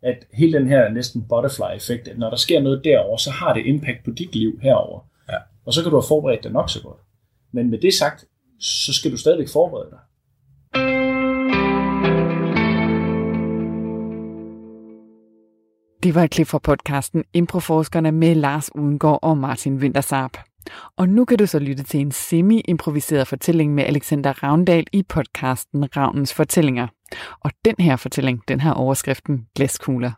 [0.03, 3.67] at hele den her næsten butterfly-effekt, at når der sker noget derover, så har det
[3.67, 5.01] impact på dit liv herover.
[5.29, 5.37] Ja.
[5.67, 7.01] Og så kan du have forberedt dig nok så godt.
[7.53, 8.25] Men med det sagt,
[8.61, 9.99] så skal du stadigvæk forberede dig.
[16.03, 20.48] Det var et klip fra podcasten Improforskerne med Lars Udengård og Martin Wintersarp.
[20.97, 25.97] Og nu kan du så lytte til en semi-improviseret fortælling med Alexander Ravndal i podcasten
[25.97, 26.87] Ravnens Fortællinger.
[27.41, 30.13] Og den her fortælling, den har overskriften Glaskugler.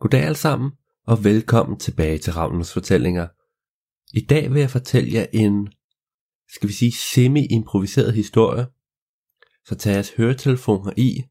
[0.00, 0.70] Goddag alle sammen,
[1.06, 3.26] og velkommen tilbage til Ravnens Fortællinger.
[4.14, 5.68] I dag vil jeg fortælle jer en,
[6.54, 8.66] skal vi sige, semi-improviseret historie.
[9.66, 11.22] Så tag jeres høretelefoner i,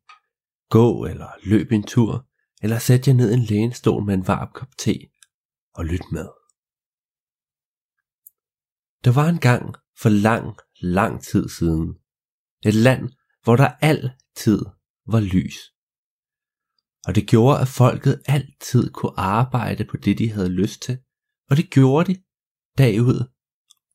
[0.69, 2.29] gå eller løb en tur,
[2.61, 4.95] eller sæt jer ned i en lænestol med en varm kop te,
[5.73, 6.27] og lyt med.
[9.05, 11.89] Der var en gang for lang, lang tid siden,
[12.65, 13.09] et land,
[13.43, 14.65] hvor der altid
[15.05, 15.57] var lys.
[17.07, 20.99] Og det gjorde, at folket altid kunne arbejde på det, de havde lyst til.
[21.49, 22.23] Og det gjorde de
[22.77, 23.31] dag ud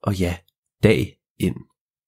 [0.03, 0.39] og ja,
[0.83, 1.57] dag ind.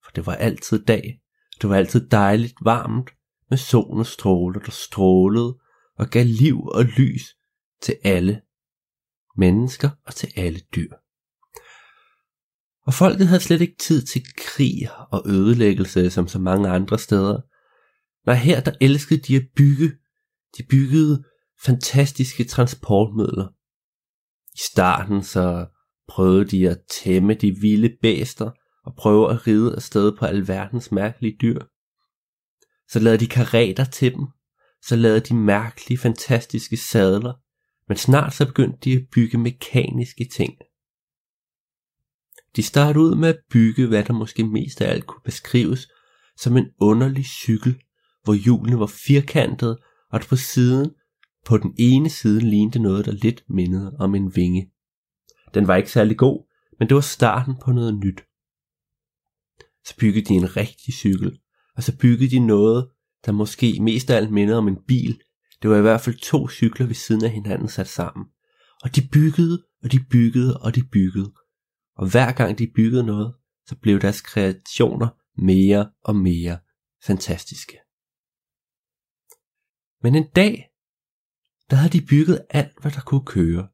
[0.05, 1.21] For det var altid dag.
[1.63, 3.11] Det var altid dejligt varmt
[3.51, 5.59] med solens stråler, der strålede
[5.99, 7.23] og gav liv og lys
[7.83, 8.41] til alle
[9.37, 10.93] mennesker og til alle dyr.
[12.87, 17.41] Og folket havde slet ikke tid til krig og ødelæggelse som så mange andre steder.
[18.27, 19.93] Nej, her der elskede de at bygge
[20.59, 21.25] de byggede
[21.65, 23.49] fantastiske transportmidler.
[24.55, 25.67] I starten så
[26.09, 28.51] prøvede de at tæmme de vilde bæster
[28.85, 31.61] og prøver at ride afsted på alverdens mærkelige dyr.
[32.89, 34.27] Så lavede de karater til dem,
[34.83, 37.33] så lavede de mærkelige, fantastiske sadler,
[37.89, 40.55] men snart så begyndte de at bygge mekaniske ting.
[42.57, 45.89] De startede ud med at bygge, hvad der måske mest af alt kunne beskrives
[46.37, 47.83] som en underlig cykel,
[48.25, 49.79] hvor hjulene var firkantede
[50.13, 50.91] og på siden,
[51.47, 54.71] på den ene side lignede noget, der lidt mindede om en vinge.
[55.55, 56.47] Den var ikke særlig god,
[56.79, 58.25] men det var starten på noget nyt.
[59.89, 61.41] Så byggede de en rigtig cykel,
[61.77, 62.91] og så byggede de noget,
[63.27, 65.21] der måske mest af alt mindede om en bil.
[65.63, 68.27] Det var i hvert fald to cykler ved siden af hinanden sat sammen.
[68.83, 71.33] Og de byggede, og de byggede, og de byggede.
[71.97, 73.35] Og hver gang de byggede noget,
[73.67, 75.09] så blev deres kreationer
[75.43, 76.59] mere og mere
[77.05, 77.79] fantastiske.
[80.03, 80.71] Men en dag,
[81.71, 83.69] der havde de bygget alt, hvad der kunne køre.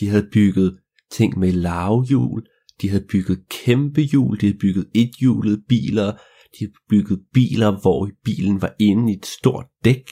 [0.00, 2.46] De havde bygget ting med lavhjul,
[2.80, 6.12] de havde bygget kæmpe hjul, de havde bygget ethjulede biler,
[6.52, 10.08] de havde bygget biler, hvor i bilen var inde i et stort dæk.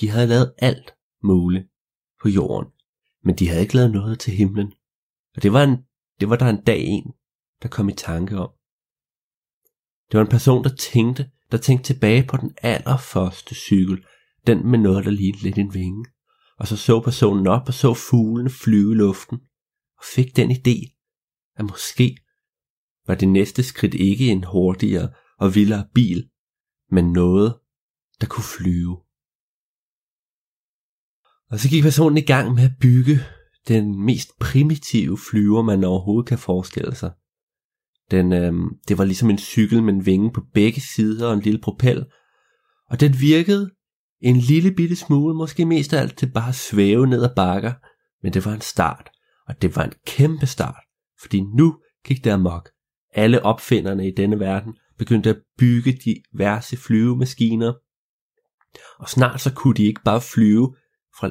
[0.00, 0.94] De havde lavet alt
[1.24, 1.64] muligt
[2.22, 2.72] på jorden,
[3.24, 4.72] men de havde ikke lavet noget til himlen.
[5.36, 5.76] Og det var, en,
[6.20, 7.12] det var der en dag en,
[7.62, 8.50] der kom i tanke om.
[10.10, 14.04] Det var en person, der tænkte, der tænkte tilbage på den allerførste cykel,
[14.46, 16.04] den med noget, der lignede lidt en vinge.
[16.58, 19.38] Og så så personen op og så fuglen flyve i luften,
[19.98, 20.97] og fik den idé,
[21.58, 22.16] at måske
[23.06, 26.28] var det næste skridt ikke en hurtigere og vildere bil,
[26.90, 27.54] men noget,
[28.20, 28.96] der kunne flyve.
[31.50, 33.20] Og så gik personen i gang med at bygge
[33.68, 37.12] den mest primitive flyver, man overhovedet kan forestille sig.
[38.10, 38.52] Den, øh,
[38.88, 42.06] det var ligesom en cykel med en vinge på begge sider og en lille propel.
[42.90, 43.70] Og den virkede
[44.20, 47.72] en lille bitte smule, måske mest af alt til bare at svæve ned ad bakker.
[48.22, 49.10] Men det var en start,
[49.46, 50.84] og det var en kæmpe start,
[51.20, 52.70] fordi nu gik der amok.
[53.12, 57.74] Alle opfinderne i denne verden begyndte at bygge diverse flyvemaskiner,
[58.98, 60.76] og snart så kunne de ikke bare flyve
[61.18, 61.30] fra,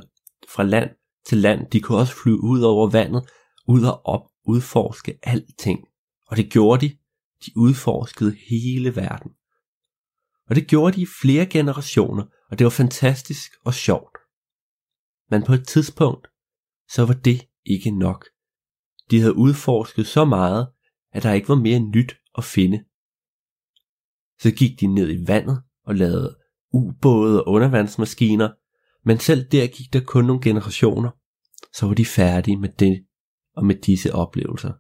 [0.50, 0.90] fra land
[1.26, 3.30] til land, de kunne også flyve ud over vandet,
[3.68, 5.88] ud og op, udforske alting.
[6.28, 6.98] Og det gjorde de.
[7.46, 9.32] De udforskede hele verden.
[10.50, 14.18] Og det gjorde de i flere generationer, og det var fantastisk og sjovt.
[15.30, 16.28] Men på et tidspunkt,
[16.90, 18.26] så var det ikke nok.
[19.12, 20.68] De havde udforsket så meget,
[21.12, 22.84] at der ikke var mere nyt at finde.
[24.40, 26.38] Så gik de ned i vandet og lavede
[26.74, 28.50] ubåde og undervandsmaskiner,
[29.06, 31.12] men selv der gik der kun nogle generationer,
[31.74, 33.06] så var de færdige med det
[33.56, 34.74] og med disse oplevelser.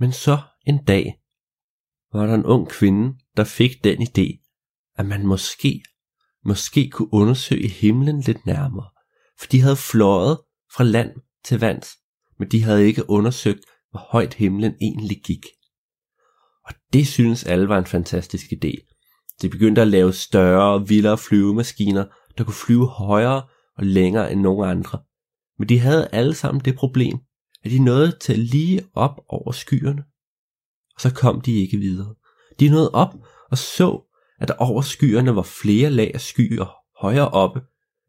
[0.00, 1.20] Men så en dag
[2.12, 4.26] var der en ung kvinde, der fik den idé,
[4.94, 5.82] at man måske,
[6.44, 8.90] måske kunne undersøge himlen lidt nærmere,
[9.38, 10.38] for de havde fløjet
[10.76, 11.10] fra land
[11.44, 11.88] til vands,
[12.38, 15.46] men de havde ikke undersøgt, hvor højt himlen egentlig gik.
[16.66, 18.72] Og det synes alle var en fantastisk idé.
[19.42, 22.04] De begyndte at lave større og vildere flyvemaskiner,
[22.38, 23.42] der kunne flyve højere
[23.76, 24.98] og længere end nogen andre.
[25.58, 27.18] Men de havde alle sammen det problem,
[27.64, 30.04] at de nåede til lige op over skyerne.
[30.94, 32.14] Og så kom de ikke videre.
[32.60, 33.14] De nåede op
[33.50, 34.02] og så,
[34.40, 36.66] at der over skyerne var flere lag af skyer
[37.00, 37.60] højere oppe,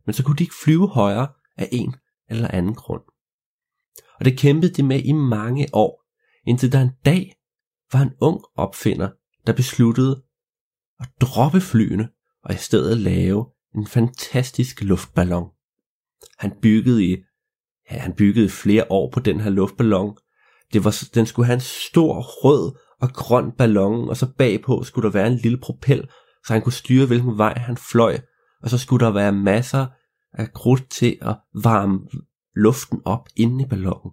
[0.06, 1.96] men så kunne de ikke flyve højere af en
[2.32, 3.02] eller anden grund.
[4.20, 6.04] Og det kæmpede de med i mange år,
[6.48, 7.34] indtil der en dag
[7.94, 9.10] var en ung opfinder,
[9.48, 10.24] der besluttede
[11.00, 12.10] at droppe flyene
[12.44, 15.50] og i stedet lave en fantastisk luftballon.
[16.40, 17.18] Han byggede i
[17.92, 20.18] ja, han byggede flere år på den her luftballon.
[20.74, 25.06] Det var, den skulle have en stor rød og grøn ballon, og så bagpå skulle
[25.06, 26.10] der være en lille propel,
[26.48, 28.20] så han kunne styre, hvilken vej han fløj.
[28.64, 29.88] Og så skulle der være masser
[30.34, 32.00] af krudt til at varme
[32.56, 34.12] luften op inde i ballonen.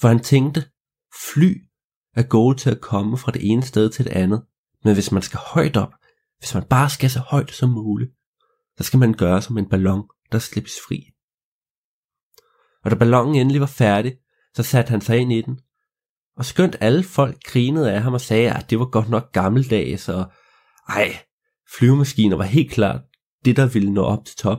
[0.00, 0.64] For han tænkte,
[1.34, 1.64] fly
[2.14, 4.44] er gode til at komme fra det ene sted til det andet.
[4.84, 5.94] Men hvis man skal højt op,
[6.38, 8.10] hvis man bare skal så højt som muligt,
[8.76, 11.10] så skal man gøre som en ballon, der slippes fri.
[12.84, 14.16] Og da ballonen endelig var færdig,
[14.54, 15.60] så satte han sig ind i den.
[16.36, 20.08] Og skønt alle folk grinede af ham og sagde, at det var godt nok gammeldags,
[20.08, 20.32] og
[20.88, 21.18] ej,
[21.78, 23.00] flyvemaskiner var helt klart
[23.44, 24.58] det, der ville nå op til top.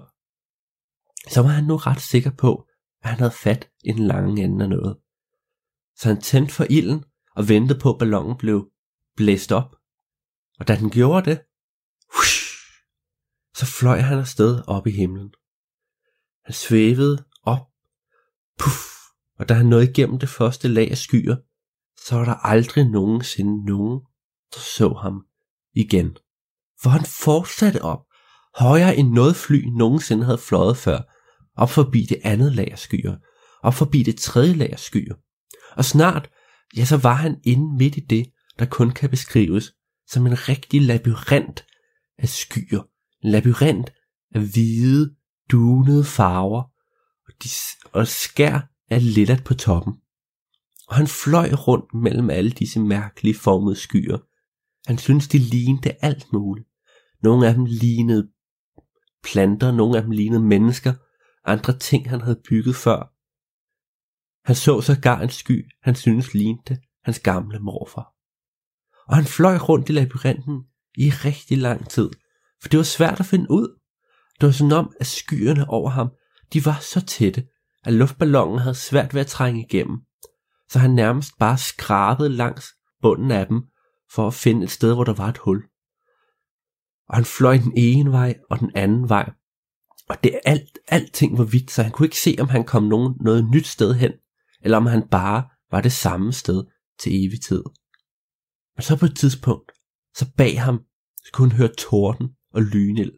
[1.28, 2.68] Så var han nu ret sikker på,
[3.04, 4.98] at han havde fat i den lange ende af noget.
[5.96, 7.04] Så han tændte for ilden
[7.36, 8.70] og ventede på, at ballonen blev
[9.16, 9.76] blæst op.
[10.60, 11.40] Og da den gjorde det,
[12.14, 12.56] whoosh,
[13.56, 15.34] så fløj han afsted op i himlen.
[16.46, 17.68] Han svævede op,
[18.60, 18.82] puff,
[19.40, 21.36] og da han nåede igennem det første lag af skyer,
[22.08, 24.00] så var der aldrig nogensinde nogen,
[24.54, 25.26] der så ham
[25.74, 26.18] igen.
[26.82, 28.06] For han fortsatte op,
[28.56, 31.15] højere end noget fly nogensinde havde fløjet før,
[31.56, 33.16] op forbi det andet lag af skyer,
[33.64, 35.16] op forbi det tredje lag af skyer.
[35.76, 36.30] Og snart,
[36.78, 39.74] ja, så var han inde midt i det, der kun kan beskrives
[40.08, 41.66] som en rigtig labyrint
[42.18, 42.82] af skyer.
[43.24, 43.94] En labyrint
[44.36, 45.16] af hvide,
[45.52, 46.64] dunede farver,
[47.28, 47.50] og, de,
[47.92, 49.94] og skær af lillet på toppen.
[50.88, 54.18] Og han fløj rundt mellem alle disse mærkelige formede skyer.
[54.88, 56.68] Han syntes, de lignede alt muligt.
[57.24, 58.30] Nogle af dem lignede
[59.24, 60.94] planter, nogle af dem lignede mennesker,
[61.46, 63.12] andre ting, han havde bygget før.
[64.48, 68.14] Han så sågar en sky, han syntes lignede hans gamle morfar.
[69.08, 70.64] Og han fløj rundt i labyrinten
[70.98, 72.10] i rigtig lang tid,
[72.62, 73.80] for det var svært at finde ud.
[74.42, 76.10] Det var sådan om, at skyerne over ham,
[76.54, 77.48] de var så tætte,
[77.84, 79.98] at luftballonen havde svært ved at trænge igennem,
[80.70, 82.66] så han nærmest bare skrabede langs
[83.02, 83.64] bunden af dem,
[84.12, 85.64] for at finde et sted, hvor der var et hul.
[87.08, 89.32] Og han fløj den ene vej og den anden vej,
[90.10, 93.16] og det alt, alting var hvidt, så han kunne ikke se, om han kom nogen,
[93.22, 94.12] noget nyt sted hen,
[94.62, 96.64] eller om han bare var det samme sted
[97.00, 97.64] til evig tid.
[98.76, 99.72] Men så på et tidspunkt,
[100.16, 100.80] så bag ham,
[101.26, 103.12] så kunne han høre torden og lynild,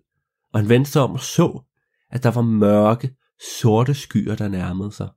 [0.54, 1.64] og han vendte sig om og så,
[2.10, 3.16] at der var mørke,
[3.60, 5.10] sorte skyer, der nærmede sig.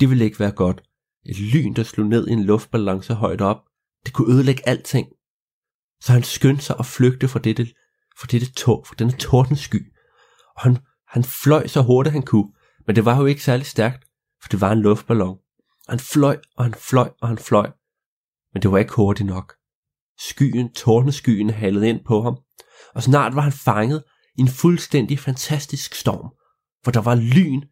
[0.00, 0.82] Det ville ikke være godt.
[1.24, 3.64] Et lyn, der slog ned i en luftballon så højt op,
[4.04, 5.08] Det kunne ødelægge alting.
[6.00, 7.66] Så han skyndte sig at flygte fra dette,
[8.18, 9.91] fra dette tog, fra denne tordensky.
[10.62, 12.52] Han, han fløj så hurtigt han kunne,
[12.86, 14.04] men det var jo ikke særlig stærkt,
[14.42, 15.38] for det var en luftballon.
[15.86, 17.70] Og han fløj, og han fløj, og han fløj.
[18.52, 19.54] Men det var ikke hurtigt nok.
[20.18, 22.36] Skyen, tårneskyen halede ind på ham,
[22.94, 24.04] og snart var han fanget
[24.38, 26.30] i en fuldstændig fantastisk storm,
[26.82, 27.62] hvor der var lyn,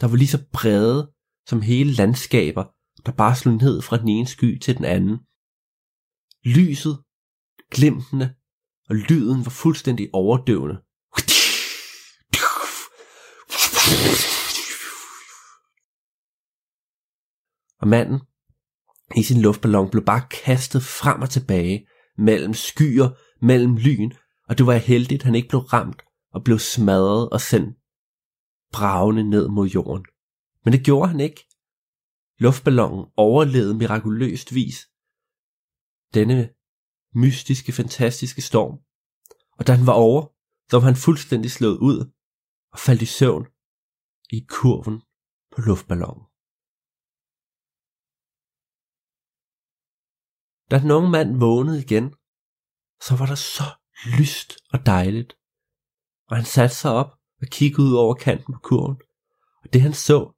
[0.00, 1.12] der var lige så brede
[1.46, 2.64] som hele landskaber,
[3.06, 5.18] der bare slog ned fra den ene sky til den anden.
[6.44, 7.02] Lyset,
[7.70, 8.34] glimtene
[8.88, 10.76] og lyden var fuldstændig overdøvende.
[17.80, 18.20] Og manden
[19.16, 21.86] i sin luftballon blev bare kastet frem og tilbage
[22.18, 23.08] mellem skyer,
[23.44, 24.12] mellem lyn,
[24.48, 27.78] og det var heldigt, at han ikke blev ramt og blev smadret og sendt
[28.72, 30.04] bravende ned mod jorden.
[30.64, 31.48] Men det gjorde han ikke.
[32.38, 34.88] Luftballonen overlevede mirakuløst vis
[36.14, 36.50] denne
[37.14, 38.78] mystiske, fantastiske storm.
[39.58, 40.26] Og da han var over,
[40.70, 42.12] så var han fuldstændig slået ud
[42.72, 43.46] og faldt i søvn
[44.32, 45.02] i kurven
[45.52, 46.24] på luftballonen.
[50.70, 52.14] Da den unge mand vågnede igen,
[53.06, 53.66] så var der så
[54.18, 55.32] lyst og dejligt.
[56.28, 58.96] Og han satte sig op og kiggede ud over kanten på kurven.
[59.62, 60.32] Og det han så,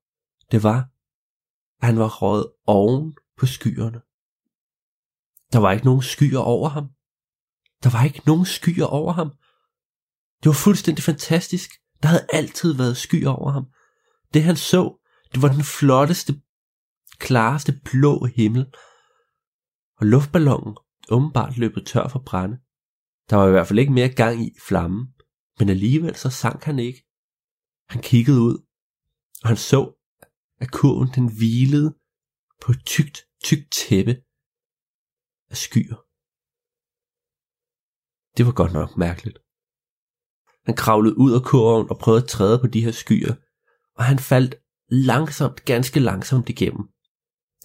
[0.51, 0.79] det var,
[1.81, 4.01] at han var røget oven på skyerne.
[5.53, 6.87] Der var ikke nogen skyer over ham.
[7.83, 9.29] Der var ikke nogen skyer over ham.
[10.41, 11.71] Det var fuldstændig fantastisk.
[12.03, 13.67] Der havde altid været skyer over ham.
[14.35, 14.83] Det han så,
[15.35, 16.33] det var den flotteste,
[17.19, 18.75] klareste blå himmel.
[19.99, 20.77] Og luftballonen
[21.11, 22.57] åbenbart løbet tør for brænde.
[23.31, 25.15] Der var i hvert fald ikke mere gang i flammen,
[25.59, 27.01] men alligevel så sank han ikke.
[27.89, 28.67] Han kiggede ud,
[29.43, 29.81] og han så,
[30.61, 31.95] at kurven den hvilede
[32.63, 34.15] på et tykt, tykt tæppe
[35.51, 35.97] af skyer.
[38.37, 39.39] Det var godt nok mærkeligt.
[40.67, 43.35] Han kravlede ud af kurven og prøvede at træde på de her skyer,
[43.97, 44.55] og han faldt
[44.89, 46.89] langsomt, ganske langsomt igennem.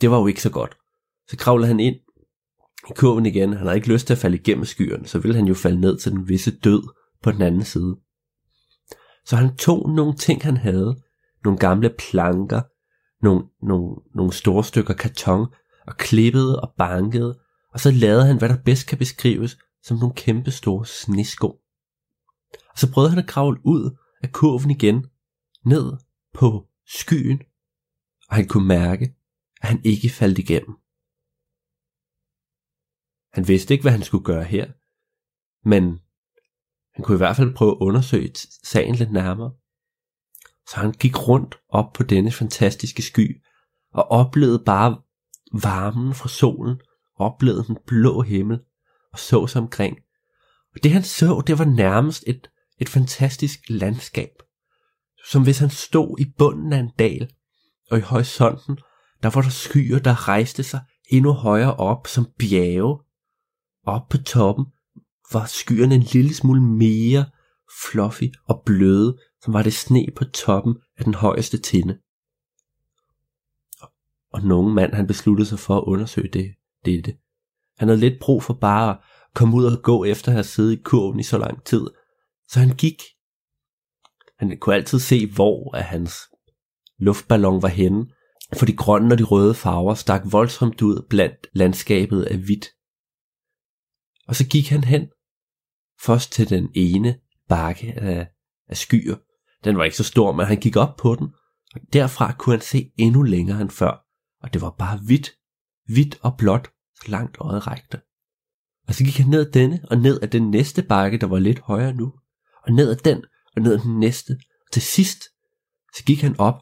[0.01, 0.77] Det var jo ikke så godt.
[1.27, 1.95] Så kravlede han ind
[2.89, 3.53] i kurven igen.
[3.53, 5.97] Han havde ikke lyst til at falde igennem skyerne, så ville han jo falde ned
[5.97, 7.97] til den visse død på den anden side.
[9.25, 11.01] Så han tog nogle ting, han havde,
[11.43, 12.61] nogle gamle planker,
[13.25, 15.47] nogle, nogle, nogle store stykker karton,
[15.87, 17.39] og klippede og bankede,
[17.73, 21.47] og så lavede han, hvad der bedst kan beskrives som nogle kæmpe store snesko.
[22.71, 25.05] Og så prøvede han at kravle ud af kurven igen,
[25.65, 25.91] ned
[26.33, 27.41] på skyen,
[28.29, 29.15] og han kunne mærke,
[29.61, 30.75] at han ikke faldt igennem.
[33.33, 34.71] Han vidste ikke, hvad han skulle gøre her,
[35.69, 35.83] men
[36.95, 38.31] han kunne i hvert fald prøve at undersøge
[38.63, 39.51] sagen lidt nærmere.
[40.69, 43.43] Så han gik rundt op på denne fantastiske sky
[43.91, 45.01] og oplevede bare
[45.51, 46.81] varmen fra solen,
[47.15, 48.59] oplevede den blå himmel
[49.11, 49.97] og så sig omkring.
[50.75, 54.29] Og det han så, det var nærmest et, et fantastisk landskab.
[55.25, 57.31] Som hvis han stod i bunden af en dal,
[57.91, 58.77] og i horisonten,
[59.23, 62.99] der var der skyer, der rejste sig endnu højere op som bjerge.
[63.85, 64.65] Op på toppen
[65.33, 67.25] var skyerne en lille smule mere
[67.83, 71.99] fluffy og bløde, som var det sne på toppen af den højeste tinde.
[74.31, 76.55] Og nogen mand han besluttede sig for at undersøge det,
[76.85, 77.17] dette.
[77.77, 78.99] Han havde lidt brug for bare at
[79.33, 81.87] komme ud og gå efter at have siddet i kurven i så lang tid.
[82.47, 83.01] Så han gik.
[84.39, 86.13] Han kunne altid se, hvor at hans
[86.97, 88.05] luftballon var henne,
[88.53, 92.65] for de grønne og de røde farver stak voldsomt ud blandt landskabet af hvidt.
[94.27, 95.07] Og så gik han hen,
[96.01, 98.27] først til den ene bakke af,
[98.67, 99.15] af skyer.
[99.63, 101.27] Den var ikke så stor, men han gik op på den,
[101.75, 104.05] og derfra kunne han se endnu længere end før,
[104.41, 105.31] og det var bare hvidt,
[105.85, 108.01] hvidt og blåt, så langt øjet rækte.
[108.87, 111.39] Og så gik han ned ad denne, og ned ad den næste bakke, der var
[111.39, 112.13] lidt højere nu,
[112.65, 113.25] og ned ad den,
[113.59, 114.31] og ned ad den næste,
[114.65, 115.23] og til sidst,
[115.95, 116.59] så gik han op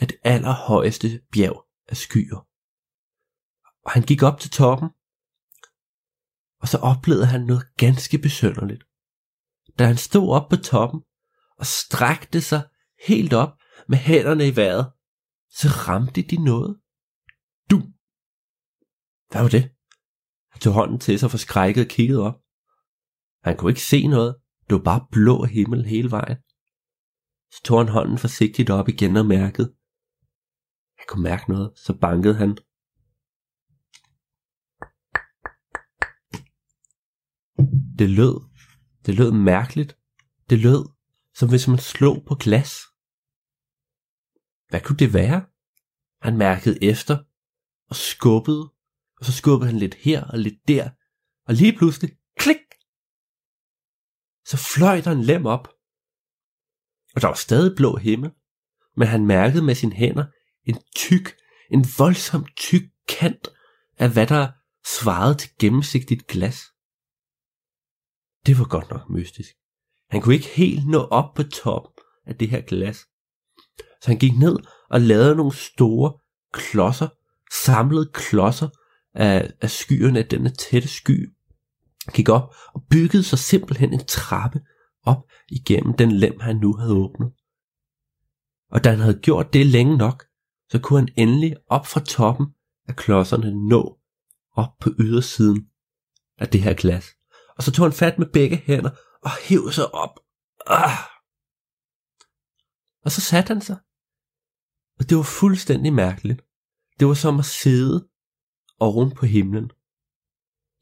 [0.00, 2.46] af det allerhøjeste bjerg af skyer.
[3.84, 4.88] Og han gik op til toppen,
[6.60, 8.84] og så oplevede han noget ganske besønderligt.
[9.78, 11.00] Da han stod op på toppen
[11.58, 12.68] og strakte sig
[13.08, 13.52] helt op
[13.88, 14.92] med hænderne i vejret,
[15.50, 16.80] så ramte de noget.
[17.70, 17.78] Du!
[19.30, 19.62] Hvad var det?
[20.52, 22.34] Han tog hånden til sig forskrækket og kiggede op.
[23.42, 24.36] Han kunne ikke se noget.
[24.66, 26.36] Det var bare blå himmel hele vejen.
[27.52, 29.74] Så tog han hånden forsigtigt op igen og mærkede.
[30.98, 32.50] Han kunne mærke noget, så bankede han.
[37.98, 38.36] Det lød.
[39.06, 39.98] Det lød mærkeligt.
[40.50, 40.84] Det lød,
[41.34, 42.72] som hvis man slog på glas.
[44.68, 45.46] Hvad kunne det være?
[46.20, 47.24] Han mærkede efter
[47.90, 48.76] og skubbede
[49.18, 50.90] og så skubbede han lidt her og lidt der,
[51.46, 52.56] og lige pludselig, klik,
[54.46, 55.68] så fløj der en lem op.
[57.14, 58.30] Og der var stadig blå himmel,
[58.96, 60.24] men han mærkede med sine hænder
[60.64, 61.36] en tyk,
[61.70, 63.48] en voldsom tyk kant
[63.98, 64.48] af hvad der
[65.00, 66.62] svarede til gennemsigtigt glas.
[68.46, 69.50] Det var godt nok mystisk.
[70.10, 71.92] Han kunne ikke helt nå op på toppen
[72.26, 72.98] af det her glas.
[73.78, 74.56] Så han gik ned
[74.90, 76.18] og lavede nogle store
[76.52, 77.08] klodser,
[77.64, 78.68] samlede klodser
[79.14, 81.35] af, af skyerne af denne tætte sky.
[82.14, 84.60] Gik op og byggede sig simpelthen en trappe
[85.02, 87.32] op igennem den lem, han nu havde åbnet.
[88.70, 90.24] Og da han havde gjort det længe nok,
[90.70, 92.46] så kunne han endelig op fra toppen
[92.88, 93.98] af klodserne nå
[94.52, 95.66] op på ydersiden
[96.38, 97.06] af det her glas.
[97.56, 98.90] Og så tog han fat med begge hænder
[99.22, 100.20] og hævde sig op.
[100.66, 100.98] Ah!
[103.04, 103.76] Og så satte han sig.
[104.98, 106.42] Og det var fuldstændig mærkeligt.
[107.00, 108.08] Det var som at sidde
[108.78, 109.70] oven på himlen.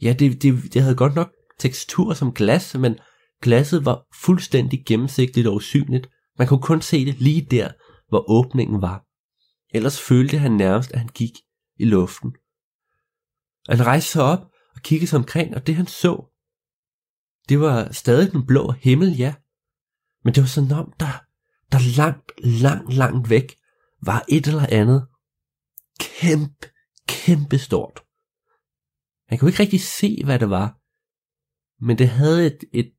[0.05, 2.99] Ja, det, det, det havde godt nok tekstur som glas, men
[3.43, 6.09] glasset var fuldstændig gennemsigtigt og usynligt.
[6.39, 7.71] Man kunne kun se det lige der,
[8.09, 9.05] hvor åbningen var.
[9.75, 11.33] Ellers følte han nærmest, at han gik
[11.79, 12.33] i luften.
[13.69, 14.41] Han rejste sig op
[14.75, 16.31] og kiggede sig omkring, og det han så,
[17.49, 19.35] det var stadig den blå himmel, ja.
[20.25, 21.25] Men det var sådan om, der,
[21.73, 23.57] der langt, langt, langt væk
[24.03, 25.07] var et eller andet
[26.01, 26.69] kæmpe,
[27.09, 28.05] kæmpe stort.
[29.27, 30.81] Han kunne ikke rigtig se, hvad det var,
[31.85, 32.93] men det havde et, et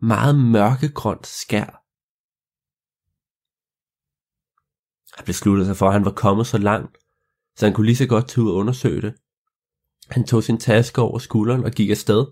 [0.00, 1.82] meget mørkegrønt skær.
[5.16, 6.98] Han besluttede sig for, at han var kommet så langt,
[7.56, 9.14] så han kunne lige så godt tage ud og undersøge det.
[10.10, 12.26] Han tog sin taske over skulderen og gik afsted.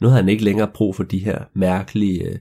[0.00, 2.38] Nu havde han ikke længere brug for de her mærkelige, øh,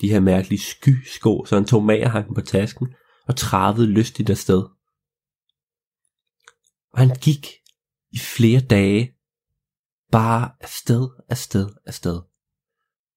[0.00, 2.94] de her mærkelige skysko, så han tog magerhanken på tasken
[3.26, 4.62] og travede lystigt afsted.
[6.92, 7.46] Og han gik
[8.10, 9.14] i flere dage,
[10.12, 12.20] bare afsted, afsted, afsted.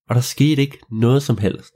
[0.09, 1.73] Og der skete ikke noget som helst.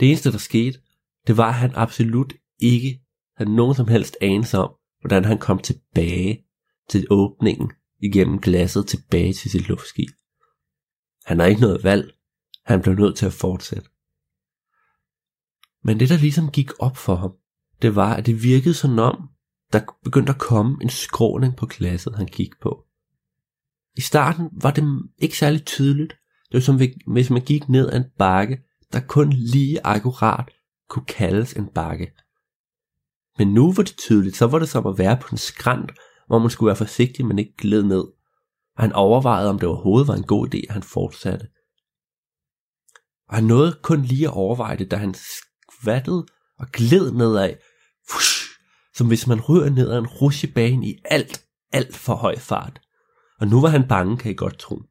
[0.00, 0.80] Det eneste, der skete,
[1.26, 3.02] det var, at han absolut ikke
[3.36, 6.44] havde nogen som helst anelse om, hvordan han kom tilbage
[6.88, 10.08] til åbningen igennem glasset tilbage til sit luftskib.
[11.24, 12.14] Han har ikke noget valg.
[12.64, 13.88] Han blev nødt til at fortsætte.
[15.84, 17.32] Men det, der ligesom gik op for ham,
[17.82, 19.28] det var, at det virkede sådan om,
[19.72, 22.84] der begyndte at komme en skråning på glasset, han gik på.
[23.96, 24.84] I starten var det
[25.18, 26.12] ikke særlig tydeligt.
[26.48, 28.58] Det var som hvis man gik ned ad en bakke,
[28.92, 30.50] der kun lige akkurat
[30.88, 32.12] kunne kaldes en bakke.
[33.38, 35.92] Men nu var det tydeligt, så var det som at være på en skrant,
[36.26, 38.04] hvor man skulle være forsigtig, men ikke gled ned.
[38.76, 41.46] Og han overvejede, om det overhovedet var en god idé, at han fortsatte.
[43.28, 46.26] Og han nåede kun lige at overveje det, da han skvattede
[46.58, 47.54] og gled nedad,
[48.10, 48.39] fush,
[49.00, 52.80] som hvis man ryger ned ad en rusjebane i alt, alt for høj fart.
[53.40, 54.82] Og nu var han bange, kan I godt tro.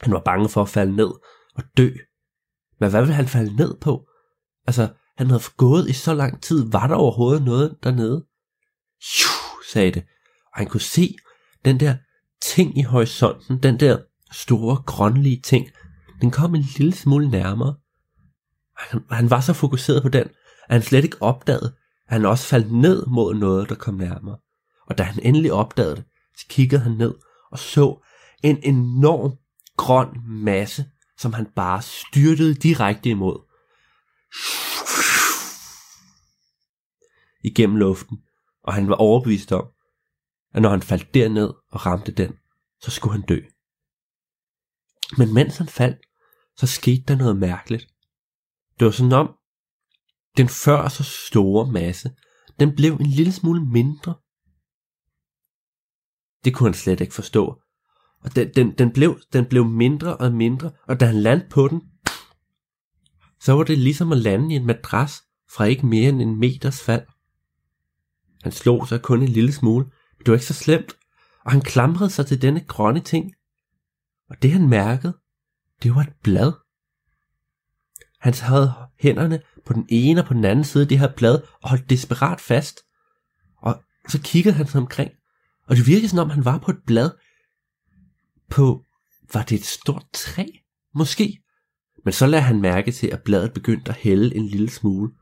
[0.00, 1.10] Han var bange for at falde ned
[1.54, 1.90] og dø.
[2.80, 4.08] Men hvad ville han falde ned på?
[4.66, 4.88] Altså,
[5.18, 6.70] han havde gået i så lang tid.
[6.70, 8.24] Var der overhovedet noget dernede?
[9.02, 10.02] Shoo, sagde det.
[10.52, 11.16] Og han kunne se
[11.64, 11.96] den der
[12.42, 13.98] ting i horisonten, den der
[14.32, 15.68] store grønlige ting,
[16.20, 17.74] den kom en lille smule nærmere.
[18.76, 20.24] Han, han var så fokuseret på den,
[20.68, 21.77] at han slet ikke opdagede,
[22.08, 24.38] han også faldt ned mod noget, der kom nærmere.
[24.86, 26.04] Og da han endelig opdagede det,
[26.36, 27.14] så kiggede han ned
[27.50, 28.04] og så
[28.42, 29.36] en enorm
[29.76, 33.44] grøn masse, som han bare styrtede direkte imod.
[37.44, 38.18] Igennem luften,
[38.62, 39.66] og han var overbevist om,
[40.54, 42.32] at når han faldt derned og ramte den,
[42.80, 43.40] så skulle han dø.
[45.18, 46.06] Men mens han faldt,
[46.56, 47.86] så skete der noget mærkeligt.
[48.78, 49.37] Det var sådan om,
[50.38, 52.10] den før så store masse,
[52.60, 54.14] den blev en lille smule mindre.
[56.44, 57.62] Det kunne han slet ikke forstå.
[58.20, 61.68] Og den, den, den, blev, den blev mindre og mindre, og da han landte på
[61.68, 61.82] den,
[63.40, 66.82] så var det ligesom at lande i en madras fra ikke mere end en meters
[66.82, 67.06] fald.
[68.42, 70.96] Han slog sig kun en lille smule, men det var ikke så slemt,
[71.44, 73.34] og han klamrede sig til denne grønne ting.
[74.30, 75.18] Og det han mærkede,
[75.82, 76.52] det var et blad.
[78.20, 81.40] Han havde hænderne på den ene og på den anden side af det her blad
[81.62, 82.80] og holdt desperat fast.
[83.62, 85.10] Og så kiggede han sig omkring,
[85.68, 87.10] og det virkede som om han var på et blad
[88.50, 88.84] på,
[89.32, 90.44] var det et stort træ?
[90.94, 91.42] Måske.
[92.04, 95.12] Men så lader han mærke til, at bladet begyndte at hælde en lille smule.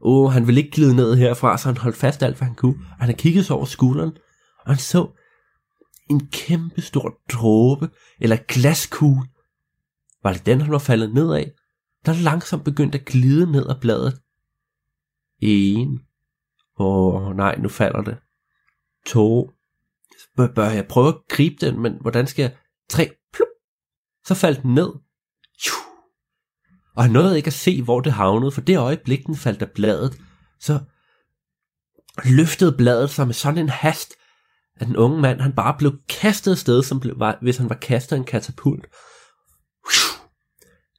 [0.00, 2.54] Åh, oh, han ville ikke glide ned herfra, så han holdt fast alt, hvad han
[2.54, 2.86] kunne.
[2.98, 4.12] Og han kiggede sig over skulderen,
[4.58, 5.08] og han så
[6.10, 7.88] en kæmpe stor dråbe,
[8.20, 9.28] eller glaskugle.
[10.22, 11.52] Var det den, han var faldet ned af?
[12.06, 14.20] Der langsomt begyndte at glide ned ad bladet.
[15.38, 16.00] En.
[16.78, 18.16] Åh, oh, nej, nu falder det.
[19.06, 19.50] To.
[20.36, 22.56] bør, bør jeg prøve at gribe den, men hvordan skal jeg?
[22.88, 23.48] Tre, plup.
[24.26, 24.92] Så faldt den ned.
[26.96, 29.70] Og han nåede ikke at se, hvor det havnede, for det øjeblik, den faldt af
[29.70, 30.18] bladet,
[30.60, 30.80] så
[32.24, 34.12] løftede bladet sig med sådan en hast,
[34.76, 37.74] at den unge mand, han bare blev kastet afsted, som blev, var, hvis han var
[37.74, 38.86] kastet af en katapult.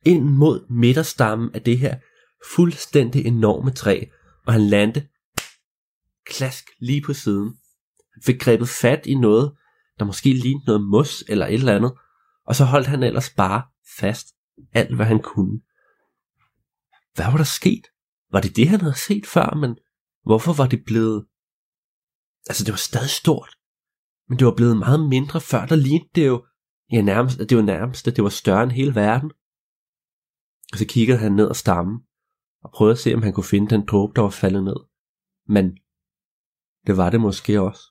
[0.05, 1.97] Ind mod midterstammen af det her
[2.55, 4.05] fuldstændig enorme træ,
[4.45, 5.07] og han landte
[6.25, 7.57] klask lige på siden.
[8.13, 9.55] Han fik grebet fat i noget,
[9.99, 11.93] der måske lignede noget mos eller et eller andet,
[12.47, 13.63] og så holdt han ellers bare
[13.99, 14.27] fast
[14.73, 15.61] alt, hvad han kunne.
[17.15, 17.87] Hvad var der sket?
[18.31, 19.77] Var det det, han havde set før, men
[20.25, 21.25] hvorfor var det blevet...
[22.49, 23.49] Altså, det var stadig stort,
[24.29, 26.45] men det var blevet meget mindre før, der lignede det jo...
[26.91, 29.31] Ja, nærmest, det var nærmest, at det var større end hele verden.
[30.71, 31.99] Og så kiggede han ned ad stammen,
[32.63, 34.79] og prøvede at se, om han kunne finde den dråbe, der var faldet ned.
[35.47, 35.77] Men
[36.87, 37.81] det var det måske også.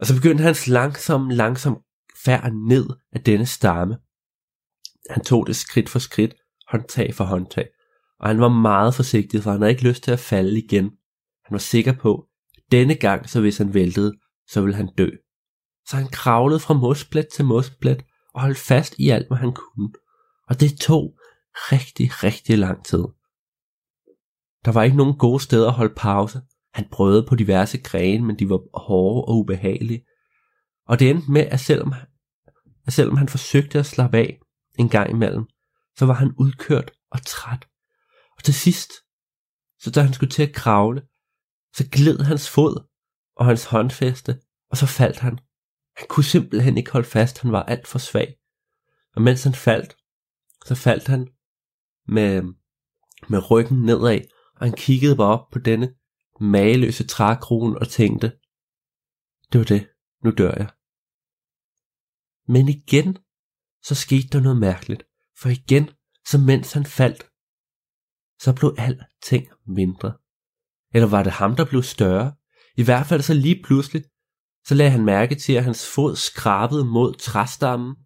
[0.00, 1.82] Og så begyndte hans langsom, langsom
[2.24, 3.98] færd ned af denne stamme.
[5.10, 6.34] Han tog det skridt for skridt,
[6.68, 7.68] håndtag for håndtag,
[8.20, 10.84] og han var meget forsigtig, for han havde ikke lyst til at falde igen.
[11.44, 14.12] Han var sikker på, at denne gang, så hvis han væltede,
[14.48, 15.08] så ville han dø.
[15.88, 19.92] Så han kravlede fra mosplet til mosplet og holdt fast i alt, hvad han kunne.
[20.48, 21.18] Og det tog
[21.72, 23.04] rigtig, rigtig lang tid.
[24.64, 26.42] Der var ikke nogen gode steder at holde pause.
[26.74, 30.04] Han prøvede på diverse grene, men de var hårde og ubehagelige.
[30.86, 31.94] Og det endte med, at selvom,
[32.86, 34.40] at selvom han forsøgte at slappe af
[34.78, 35.44] en gang imellem,
[35.98, 37.68] så var han udkørt og træt.
[38.36, 38.92] Og til sidst,
[39.78, 41.02] så da han skulle til at kravle,
[41.74, 42.88] så gled hans fod
[43.36, 44.40] og hans håndfæste,
[44.70, 45.38] og så faldt han.
[45.96, 48.36] Han kunne simpelthen ikke holde fast, han var alt for svag.
[49.14, 49.96] Og mens han faldt,
[50.68, 51.28] så faldt han
[52.08, 52.42] med,
[53.30, 54.20] med ryggen nedad,
[54.56, 55.94] og han kiggede bare op på denne
[56.40, 58.26] mageløse trækrone og tænkte,
[59.52, 59.88] det var det,
[60.24, 60.70] nu dør jeg.
[62.54, 63.18] Men igen,
[63.82, 65.02] så skete der noget mærkeligt,
[65.40, 65.90] for igen,
[66.26, 67.22] så mens han faldt,
[68.44, 70.10] så blev alting mindre.
[70.94, 72.34] Eller var det ham, der blev større?
[72.76, 74.04] I hvert fald så lige pludselig,
[74.66, 77.96] så lagde han mærke til, at hans fod skrabede mod træstammen,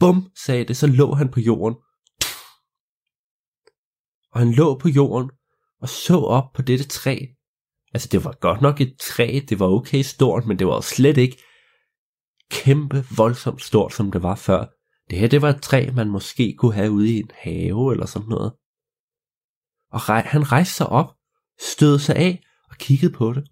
[0.00, 1.76] bum, sagde det, så lå han på jorden.
[4.32, 5.30] Og han lå på jorden
[5.80, 7.18] og så op på dette træ.
[7.94, 11.16] Altså det var godt nok et træ, det var okay stort, men det var slet
[11.16, 11.42] ikke
[12.50, 14.66] kæmpe voldsomt stort, som det var før.
[15.10, 18.06] Det her, det var et træ, man måske kunne have ude i en have eller
[18.06, 18.52] sådan noget.
[19.90, 21.14] Og rej, han rejste sig op,
[21.60, 23.48] stødte sig af og kiggede på det.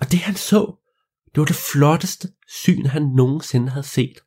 [0.00, 0.76] Og det han så,
[1.34, 4.18] det var det flotteste syn, han nogensinde havde set.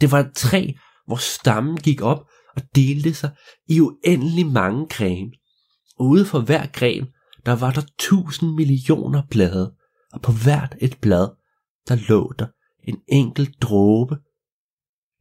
[0.00, 0.72] Det var et træ,
[1.06, 3.30] hvor stammen gik op og delte sig
[3.68, 5.32] i uendelig mange grene.
[5.98, 7.06] Og ude for hver gren,
[7.46, 9.74] der var der tusind millioner blade,
[10.12, 11.28] og på hvert et blad,
[11.88, 12.46] der lå der
[12.84, 14.16] en enkelt dråbe.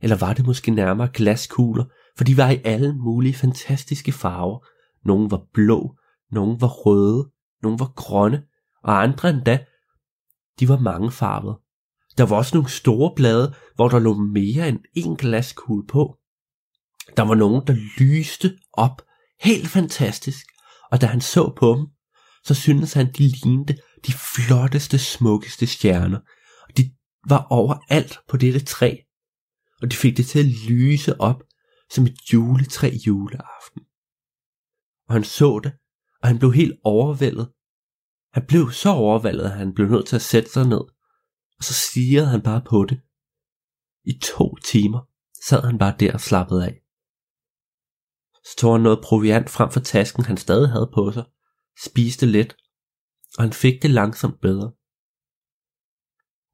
[0.02, 1.86] Eller var det måske nærmere glaskugler,
[2.18, 4.66] for de var i alle mulige fantastiske farver.
[5.06, 5.96] Nogle var blå,
[6.32, 7.32] nogle var røde,
[7.64, 8.44] nogle var grønne,
[8.84, 9.66] og andre endda,
[10.60, 11.60] de var mangefarvede.
[12.20, 16.18] Der var også nogle store blade, hvor der lå mere end en glaskugle på.
[17.18, 19.02] Der var nogen, der lyste op
[19.42, 20.46] helt fantastisk,
[20.92, 21.88] og da han så på dem,
[22.44, 26.20] så syntes han, de lignede de flotteste, smukkeste stjerner.
[26.70, 26.92] Og de
[27.30, 28.96] var overalt på dette træ,
[29.82, 31.44] og de fik det til at lyse op
[31.92, 33.82] som et juletræ juleaften.
[35.08, 35.72] Og han så det,
[36.22, 37.50] og han blev helt overvældet.
[38.34, 40.82] Han blev så overvældet, at han blev nødt til at sætte sig ned,
[41.60, 43.02] og så stirrede han bare på det.
[44.04, 45.02] I to timer
[45.48, 46.82] sad han bare der og slappede af.
[48.46, 51.26] Så tog han noget proviant frem for tasken, han stadig havde på sig,
[51.86, 52.58] spiste lidt,
[53.38, 54.72] og han fik det langsomt bedre.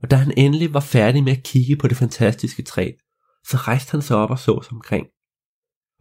[0.01, 2.91] Og da han endelig var færdig med at kigge på det fantastiske træ,
[3.47, 5.08] så rejste han sig op og så sig omkring.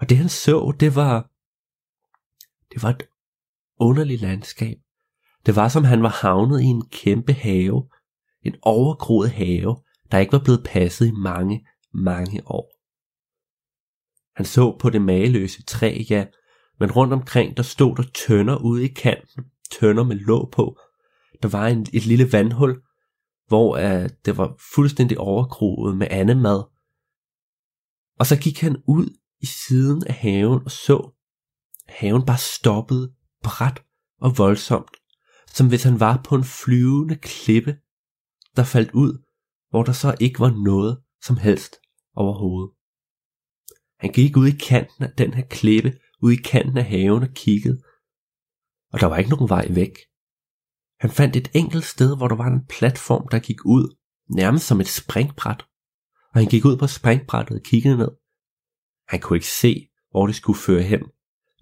[0.00, 1.30] Og det han så, det var,
[2.72, 3.02] det var et
[3.80, 4.76] underligt landskab.
[5.46, 7.88] Det var som han var havnet i en kæmpe have,
[8.44, 9.76] en overgroet have,
[10.12, 12.70] der ikke var blevet passet i mange, mange år.
[14.36, 16.26] Han så på det mageløse træ, ja,
[16.80, 19.44] men rundt omkring der stod der tønder ude i kanten,
[19.80, 20.78] tønder med låg på.
[21.42, 22.82] Der var en, et lille vandhul,
[23.48, 26.64] hvor uh, det var fuldstændig overgroet med andet mad.
[28.18, 31.10] Og så gik han ud i siden af haven og så,
[31.88, 33.82] haven bare stoppede bræt
[34.20, 34.96] og voldsomt,
[35.46, 37.76] som hvis han var på en flyvende klippe,
[38.56, 39.24] der faldt ud,
[39.70, 41.76] hvor der så ikke var noget som helst
[42.14, 42.70] overhovedet.
[43.98, 45.92] Han gik ud i kanten af den her klippe,
[46.22, 47.78] ud i kanten af haven og kiggede,
[48.92, 49.94] og der var ikke nogen vej væk.
[51.00, 53.96] Han fandt et enkelt sted, hvor der var en platform, der gik ud,
[54.28, 55.62] nærmest som et springbræt.
[56.30, 58.12] Og han gik ud på springbrættet og kiggede ned.
[59.08, 61.02] Han kunne ikke se, hvor det skulle føre hen.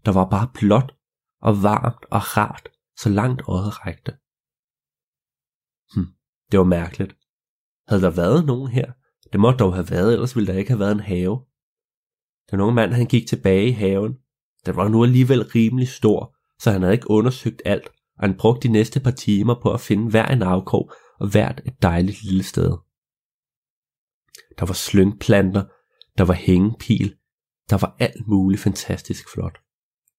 [0.05, 0.95] Der var bare blåt
[1.41, 4.13] og varmt og rart, så langt øjet rækte.
[5.93, 6.09] Hm,
[6.53, 7.17] det var mærkeligt.
[7.89, 8.93] Havde der været nogen her?
[9.33, 11.41] Det måtte dog have været, ellers ville der ikke have været en have.
[12.51, 14.15] Den unge mand han gik tilbage i haven.
[14.67, 18.69] Den var nu alligevel rimelig stor, så han havde ikke undersøgt alt, og han brugte
[18.69, 22.43] de næste par timer på at finde hver en afkrog og hvert et dejligt lille
[22.43, 22.71] sted.
[24.59, 25.65] Der var slyngplanter,
[26.19, 27.15] der var hængepil,
[27.71, 29.59] der var alt muligt fantastisk flot.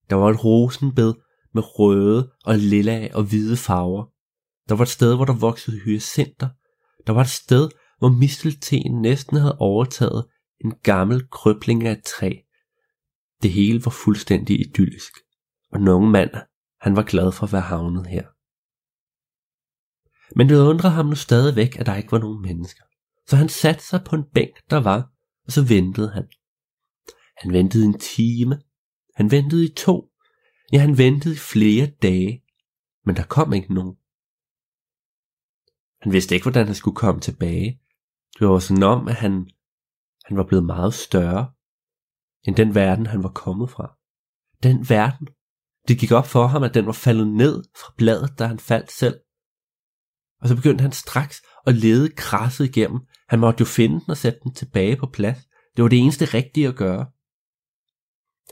[0.09, 1.13] Der var et rosenbed
[1.53, 4.12] med røde og lilla og hvide farver.
[4.69, 6.49] Der var et sted, hvor der voksede hyacinter.
[7.07, 10.25] Der var et sted, hvor mistelten næsten havde overtaget
[10.65, 12.31] en gammel krøbling af et træ.
[13.41, 15.13] Det hele var fuldstændig idyllisk,
[15.71, 16.31] og den unge mand,
[16.81, 18.23] han var glad for at være havnet her.
[20.35, 22.83] Men det undrede ham nu stadigvæk, at der ikke var nogen mennesker.
[23.27, 25.11] Så han satte sig på en bænk, der var,
[25.45, 26.27] og så ventede han.
[27.37, 28.61] Han ventede en time.
[29.15, 30.11] Han ventede i to.
[30.73, 32.43] Ja, han ventede i flere dage.
[33.05, 33.95] Men der kom ikke nogen.
[36.03, 37.79] Han vidste ikke, hvordan han skulle komme tilbage.
[38.39, 39.49] Det var sådan om, at han,
[40.25, 41.51] han var blevet meget større
[42.43, 43.97] end den verden, han var kommet fra.
[44.63, 45.27] Den verden.
[45.87, 48.91] Det gik op for ham, at den var faldet ned fra bladet, da han faldt
[48.91, 49.19] selv.
[50.41, 52.99] Og så begyndte han straks at lede krasset igennem.
[53.29, 55.39] Han måtte jo finde den og sætte den tilbage på plads.
[55.75, 57.05] Det var det eneste rigtige at gøre.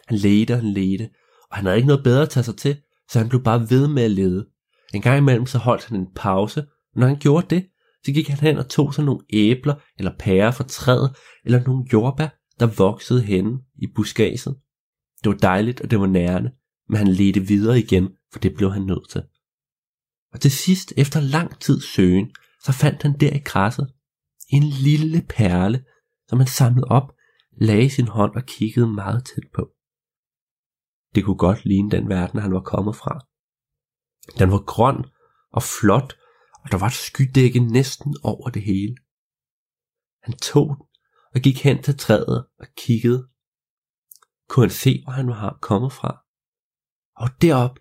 [0.08, 1.10] Han ledte og han ledte,
[1.50, 3.88] og han havde ikke noget bedre at tage sig til, så han blev bare ved
[3.88, 4.50] med at lede.
[4.94, 7.68] En gang imellem så holdt han en pause, når han gjorde det,
[8.06, 11.16] så gik han hen og tog sig nogle æbler eller pærer fra træet,
[11.46, 12.28] eller nogle jordbær,
[12.60, 14.56] der voksede henne i buskaget.
[15.24, 16.52] Det var dejligt, og det var nærende,
[16.90, 19.24] men han ledte videre igen, for det blev han nødt til.
[20.34, 22.32] Og til sidst, efter lang tid søgen,
[22.64, 23.94] så fandt han der i græsset
[24.50, 25.86] en lille perle,
[26.28, 27.14] som han samlede op,
[27.52, 29.70] lagde sin hånd og kiggede meget tæt på.
[31.16, 33.26] Det kunne godt ligne den verden, han var kommet fra.
[34.40, 35.06] Den var grøn
[35.52, 36.18] og flot,
[36.64, 38.96] og der var et skydække næsten over det hele.
[40.24, 40.86] Han tog den
[41.36, 43.28] og gik hen til træet og kiggede.
[44.50, 46.26] Kunne han se, hvor han var kommet fra?
[47.16, 47.80] Og derop,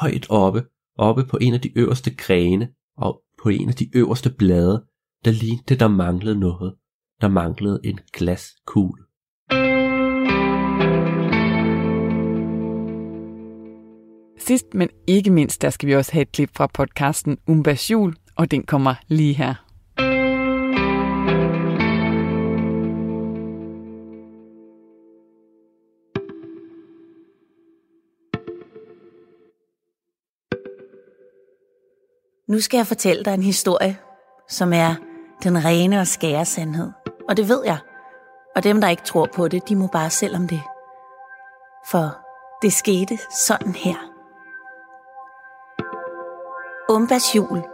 [0.00, 0.66] højt oppe,
[0.96, 4.86] oppe på en af de øverste grene og på en af de øverste blade,
[5.24, 6.74] der lignede, der manglede noget.
[7.20, 9.04] Der manglede en glaskugle.
[14.38, 18.14] Sidst, men ikke mindst, der skal vi også have et klip fra podcasten Umbas Jul,
[18.36, 19.54] og den kommer lige her.
[32.48, 33.98] Nu skal jeg fortælle dig en historie,
[34.48, 34.94] som er
[35.42, 36.90] den rene og skære sandhed.
[37.28, 37.78] Og det ved jeg.
[38.56, 40.62] Og dem, der ikke tror på det, de må bare selv om det.
[41.90, 42.18] For
[42.62, 43.96] det skete sådan her.
[46.90, 47.71] Umbas jul.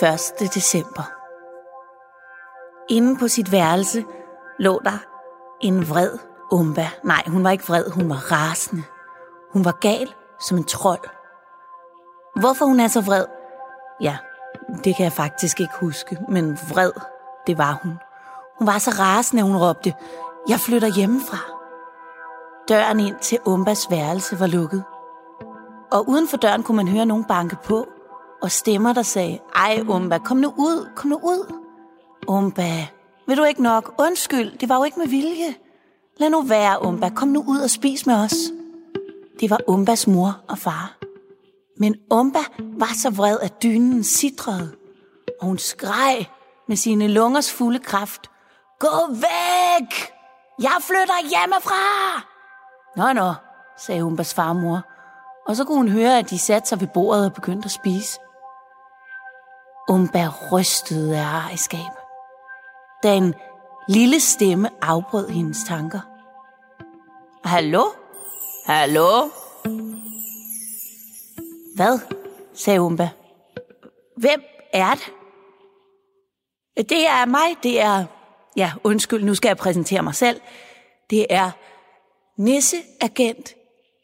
[0.00, 0.54] 1.
[0.54, 1.12] december.
[2.88, 4.04] Inde på sit værelse
[4.58, 4.98] lå der
[5.60, 6.18] en vred
[6.52, 6.88] Umba.
[7.04, 8.82] Nej, hun var ikke vred, hun var rasende.
[9.52, 11.08] Hun var gal som en trold.
[12.40, 13.24] Hvorfor hun er så vred,
[14.00, 14.16] Ja,
[14.84, 16.92] det kan jeg faktisk ikke huske, men vred,
[17.46, 17.98] det var hun.
[18.58, 19.94] Hun var så rasende, at hun råbte,
[20.48, 21.38] jeg flytter hjemmefra.
[22.68, 24.84] Døren ind til Umbas værelse var lukket.
[25.92, 27.88] Og uden for døren kunne man høre nogen banke på,
[28.42, 31.54] og stemmer, der sagde, ej Umba, kom nu ud, kom nu ud.
[32.28, 32.86] Umba,
[33.26, 33.94] vil du ikke nok?
[33.98, 35.54] Undskyld, det var jo ikke med vilje.
[36.16, 38.34] Lad nu være, Umba, kom nu ud og spis med os.
[39.40, 40.96] Det var Umbas mor og far.
[41.78, 44.72] Men Umba var så vred, at dynen sidrede,
[45.40, 46.26] og hun skreg
[46.68, 48.30] med sine lungers fulde kraft.
[48.78, 50.12] Gå væk!
[50.62, 52.22] Jeg flytter hjemmefra!
[52.96, 53.34] Nå, nå,
[53.78, 54.80] sagde Umbas farmor,
[55.46, 58.18] og så kunne hun høre, at de satte sig ved bordet og begyndte at spise.
[59.92, 61.92] Umba rystede af ejerskab,
[63.02, 63.34] da en
[63.88, 66.00] lille stemme afbrød hendes tanker.
[67.48, 67.84] Hallo?
[68.66, 69.28] Hallo?
[71.76, 71.98] Hvad?
[72.54, 73.10] sagde Umba.
[74.16, 75.12] Hvem er det?
[76.88, 78.04] Det er mig, det er...
[78.56, 80.40] Ja, undskyld, nu skal jeg præsentere mig selv.
[81.10, 81.50] Det er
[82.38, 83.54] Nisse-agent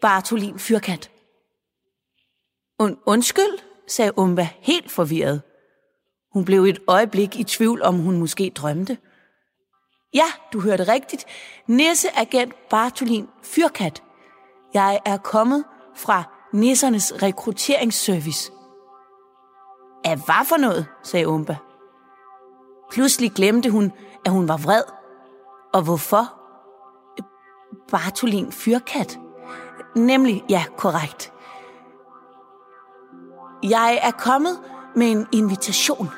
[0.01, 1.11] Bartolin Fyrkant.
[2.78, 5.43] Und, undskyld, sagde Umba helt forvirret.
[6.32, 8.98] Hun blev et øjeblik i tvivl, om hun måske drømte.
[10.14, 11.24] Ja, du hørte rigtigt.
[11.66, 14.02] Nisseagent Bartolin Fyrkat.
[14.74, 15.64] Jeg er kommet
[15.96, 16.22] fra
[16.52, 18.52] nissernes rekrutteringsservice.
[20.04, 21.56] Af hvad for noget, sagde Umba.
[22.90, 23.92] Pludselig glemte hun,
[24.24, 24.82] at hun var vred.
[25.74, 26.34] Og hvorfor?
[27.90, 29.18] Bartolin Fyrkat.
[29.96, 31.32] Nemlig, ja, korrekt.
[33.62, 34.58] Jeg er kommet
[34.99, 36.11] med en invitation.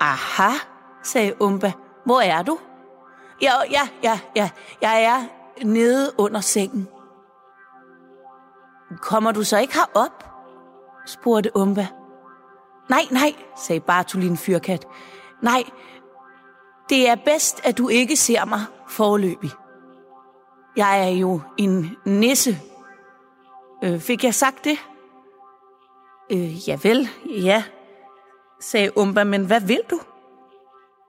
[0.00, 0.50] Aha,
[1.02, 1.72] sagde Umba.
[2.04, 2.58] Hvor er du?
[3.42, 4.50] Ja, ja, ja, ja.
[4.80, 5.24] Jeg er
[5.64, 6.88] nede under sengen.
[9.00, 10.24] Kommer du så ikke herop?
[11.06, 11.86] spurgte Umba.
[12.88, 14.86] Nej, nej, sagde Bartolin Fyrkat.
[15.42, 15.62] Nej,
[16.88, 19.50] det er bedst, at du ikke ser mig forløbig.
[20.76, 22.58] Jeg er jo en nisse.
[23.84, 24.78] Øh, fik jeg sagt det?
[26.32, 27.64] Øh, ja vel, ja,
[28.60, 30.00] sagde Umba, men hvad vil du?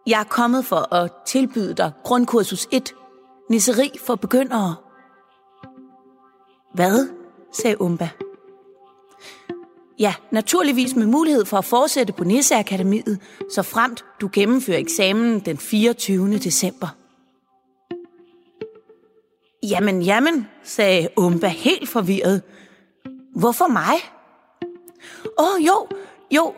[0.07, 2.95] Jeg er kommet for at tilbyde dig grundkursus 1,
[3.49, 4.75] nisseri for begyndere.
[6.73, 7.09] Hvad?
[7.53, 8.09] sagde Umba.
[9.99, 13.19] Ja, naturligvis med mulighed for at fortsætte på Nisseakademiet,
[13.51, 16.37] så fremt du gennemfører eksamen den 24.
[16.37, 16.87] december.
[19.63, 22.41] Jamen, jamen, sagde Umba helt forvirret.
[23.35, 23.95] Hvorfor mig?
[25.37, 25.87] Åh, oh, jo,
[26.31, 26.53] jo,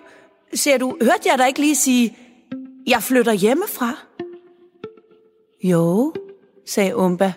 [0.54, 2.18] ser du, hørte jeg dig ikke lige sige,
[2.88, 3.98] jeg flytter hjemmefra?
[5.64, 6.14] Jo,
[6.68, 7.34] sagde Umba.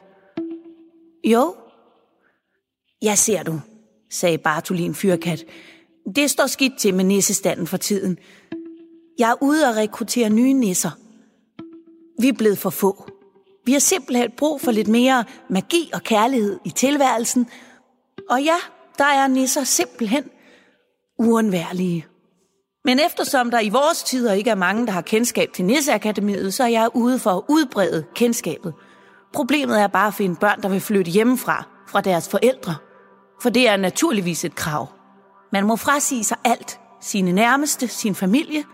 [1.24, 1.56] Jo.
[3.02, 3.60] Ja, ser du,
[4.10, 5.44] sagde Bartolin Fyrkat.
[6.16, 8.18] Det står skidt til med nissestanden for tiden.
[9.18, 10.90] Jeg er ude og rekruttere nye nisser.
[12.20, 13.08] Vi er blevet for få.
[13.64, 17.46] Vi har simpelthen brug for lidt mere magi og kærlighed i tilværelsen.
[18.30, 18.56] Og ja,
[18.98, 20.24] der er nisser simpelthen
[21.24, 22.06] uundværlige.
[22.84, 26.62] Men eftersom der i vores tider ikke er mange, der har kendskab til Nisseakademiet, så
[26.62, 28.74] er jeg ude for at udbrede kendskabet.
[29.32, 32.74] Problemet er bare at finde børn, der vil flytte hjemmefra, fra deres forældre.
[33.42, 34.88] For det er naturligvis et krav.
[35.52, 36.80] Man må frasige sig alt.
[37.00, 38.64] Sine nærmeste, sin familie.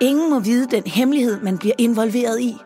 [0.00, 2.56] Ingen må vide den hemmelighed, man bliver involveret i.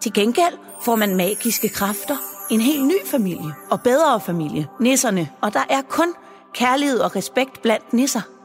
[0.00, 2.16] Til gengæld får man magiske kræfter,
[2.50, 6.14] en helt ny familie og bedre familie, nisserne, og der er kun
[6.54, 8.35] kærlighed og respekt blandt nisser.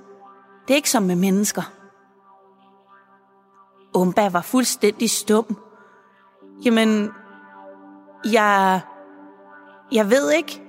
[0.72, 1.61] Det er ikke som med mennesker.
[3.93, 5.57] Umba var fuldstændig stum.
[6.65, 7.09] Jamen,
[8.32, 8.82] jeg...
[9.91, 10.61] Jeg ved ikke.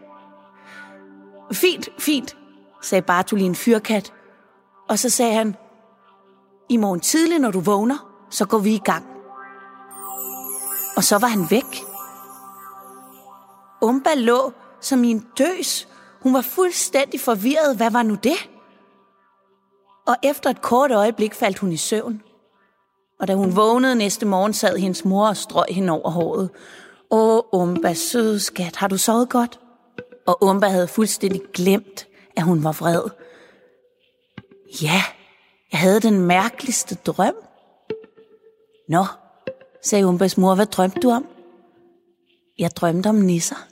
[1.52, 2.36] Fint, fint,
[2.80, 4.12] sagde Bartolin Fyrkat.
[4.88, 5.56] Og så sagde han,
[6.68, 9.06] i morgen tidlig, når du vågner, så går vi i gang.
[10.96, 11.84] Og så var han væk.
[13.82, 15.88] Umba lå som i en døs.
[16.22, 17.76] Hun var fuldstændig forvirret.
[17.76, 18.51] Hvad var nu det?
[20.06, 22.22] Og efter et kort øjeblik faldt hun i søvn.
[23.20, 26.50] Og da hun vågnede næste morgen, sad hendes mor og strøg hende over håret.
[27.10, 29.60] Åh, Umba, søde skat, har du sovet godt?
[30.26, 33.02] Og Umba havde fuldstændig glemt, at hun var vred.
[34.82, 35.02] Ja,
[35.72, 37.34] jeg havde den mærkeligste drøm.
[38.88, 39.04] Nå,
[39.82, 41.26] sagde Umbas mor, hvad drømte du om?
[42.58, 43.66] Jeg drømte om nisser.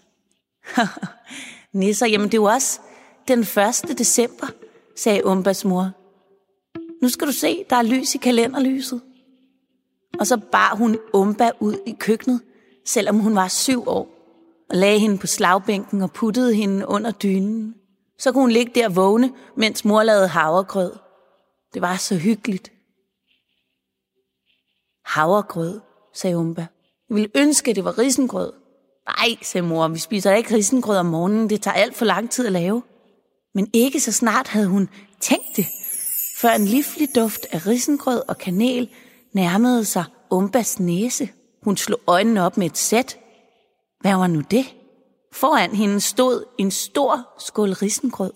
[1.73, 2.81] nisser, jamen det var også
[3.29, 3.99] den 1.
[3.99, 4.47] december,
[4.97, 5.91] sagde Umbas mor.
[7.03, 9.01] Nu skal du se, der er lys i kalenderlyset.
[10.19, 12.41] Og så bar hun Umba ud i køkkenet,
[12.87, 14.09] selvom hun var syv år,
[14.71, 17.75] og lagde hende på slagbænken og puttede hende under dynen.
[18.19, 20.93] Så kunne hun ligge der vågne, mens mor lavede havregrød.
[21.75, 22.73] Det var så hyggeligt.
[25.05, 25.81] Havregrød,
[26.15, 26.67] sagde Umba.
[27.09, 28.53] Jeg ville ønske, at det var risengrød.
[29.07, 31.51] Nej, sagde mor, vi spiser ikke risengrød om morgenen.
[31.51, 32.83] Det tager alt for lang tid at lave.
[33.55, 34.89] Men ikke så snart havde hun
[35.21, 35.67] tænkt det,
[36.41, 38.89] før en livlig duft af risengrød og kanel
[39.33, 41.29] nærmede sig Umbas næse.
[41.63, 43.19] Hun slog øjnene op med et sæt.
[44.01, 44.75] Hvad var nu det?
[45.33, 48.33] Foran hende stod en stor skål risengrød.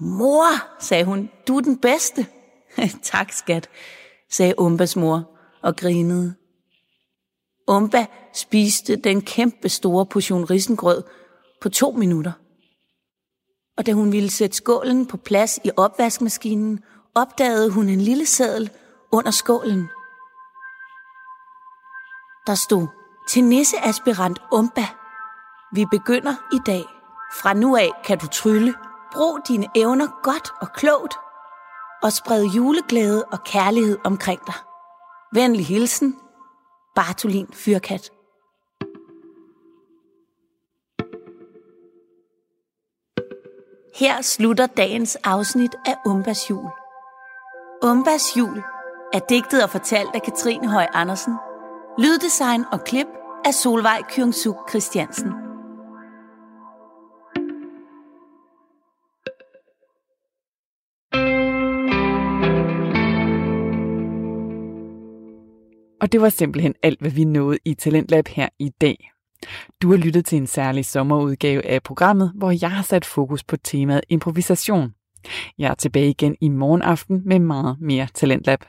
[0.00, 2.26] Mor, sagde hun, du er den bedste.
[3.12, 3.68] tak, skat,
[4.30, 5.30] sagde Umbas mor
[5.62, 6.34] og grinede.
[7.68, 11.02] Umba spiste den kæmpe store portion risengrød
[11.60, 12.32] på to minutter.
[13.78, 18.70] Og da hun ville sætte skålen på plads i opvaskemaskinen, opdagede hun en lille seddel
[19.12, 19.88] under skålen.
[22.46, 22.86] Der stod
[23.28, 24.86] til nisseaspirant Umba.
[25.72, 26.84] Vi begynder i dag.
[27.40, 28.74] Fra nu af kan du trylle.
[29.12, 31.14] Brug dine evner godt og klogt.
[32.02, 34.54] Og spred juleglæde og kærlighed omkring dig.
[35.32, 36.16] Venlig hilsen,
[36.94, 38.10] Bartolin Fyrkat.
[43.98, 46.70] Her slutter dagens afsnit af Umbas jul.
[47.82, 48.62] Umbas jul
[49.12, 51.34] er digtet og fortalt af Katrine Høj Andersen.
[51.98, 53.06] Lyddesign og klip
[53.44, 55.32] af Solvej Kyungsuk Christiansen.
[66.00, 69.13] Og det var simpelthen alt, hvad vi nåede i Talentlab her i dag.
[69.82, 73.56] Du har lyttet til en særlig sommerudgave af programmet, hvor jeg har sat fokus på
[73.56, 74.94] temaet improvisation.
[75.58, 78.64] Jeg er tilbage igen i morgen aften med meget mere Talentlab.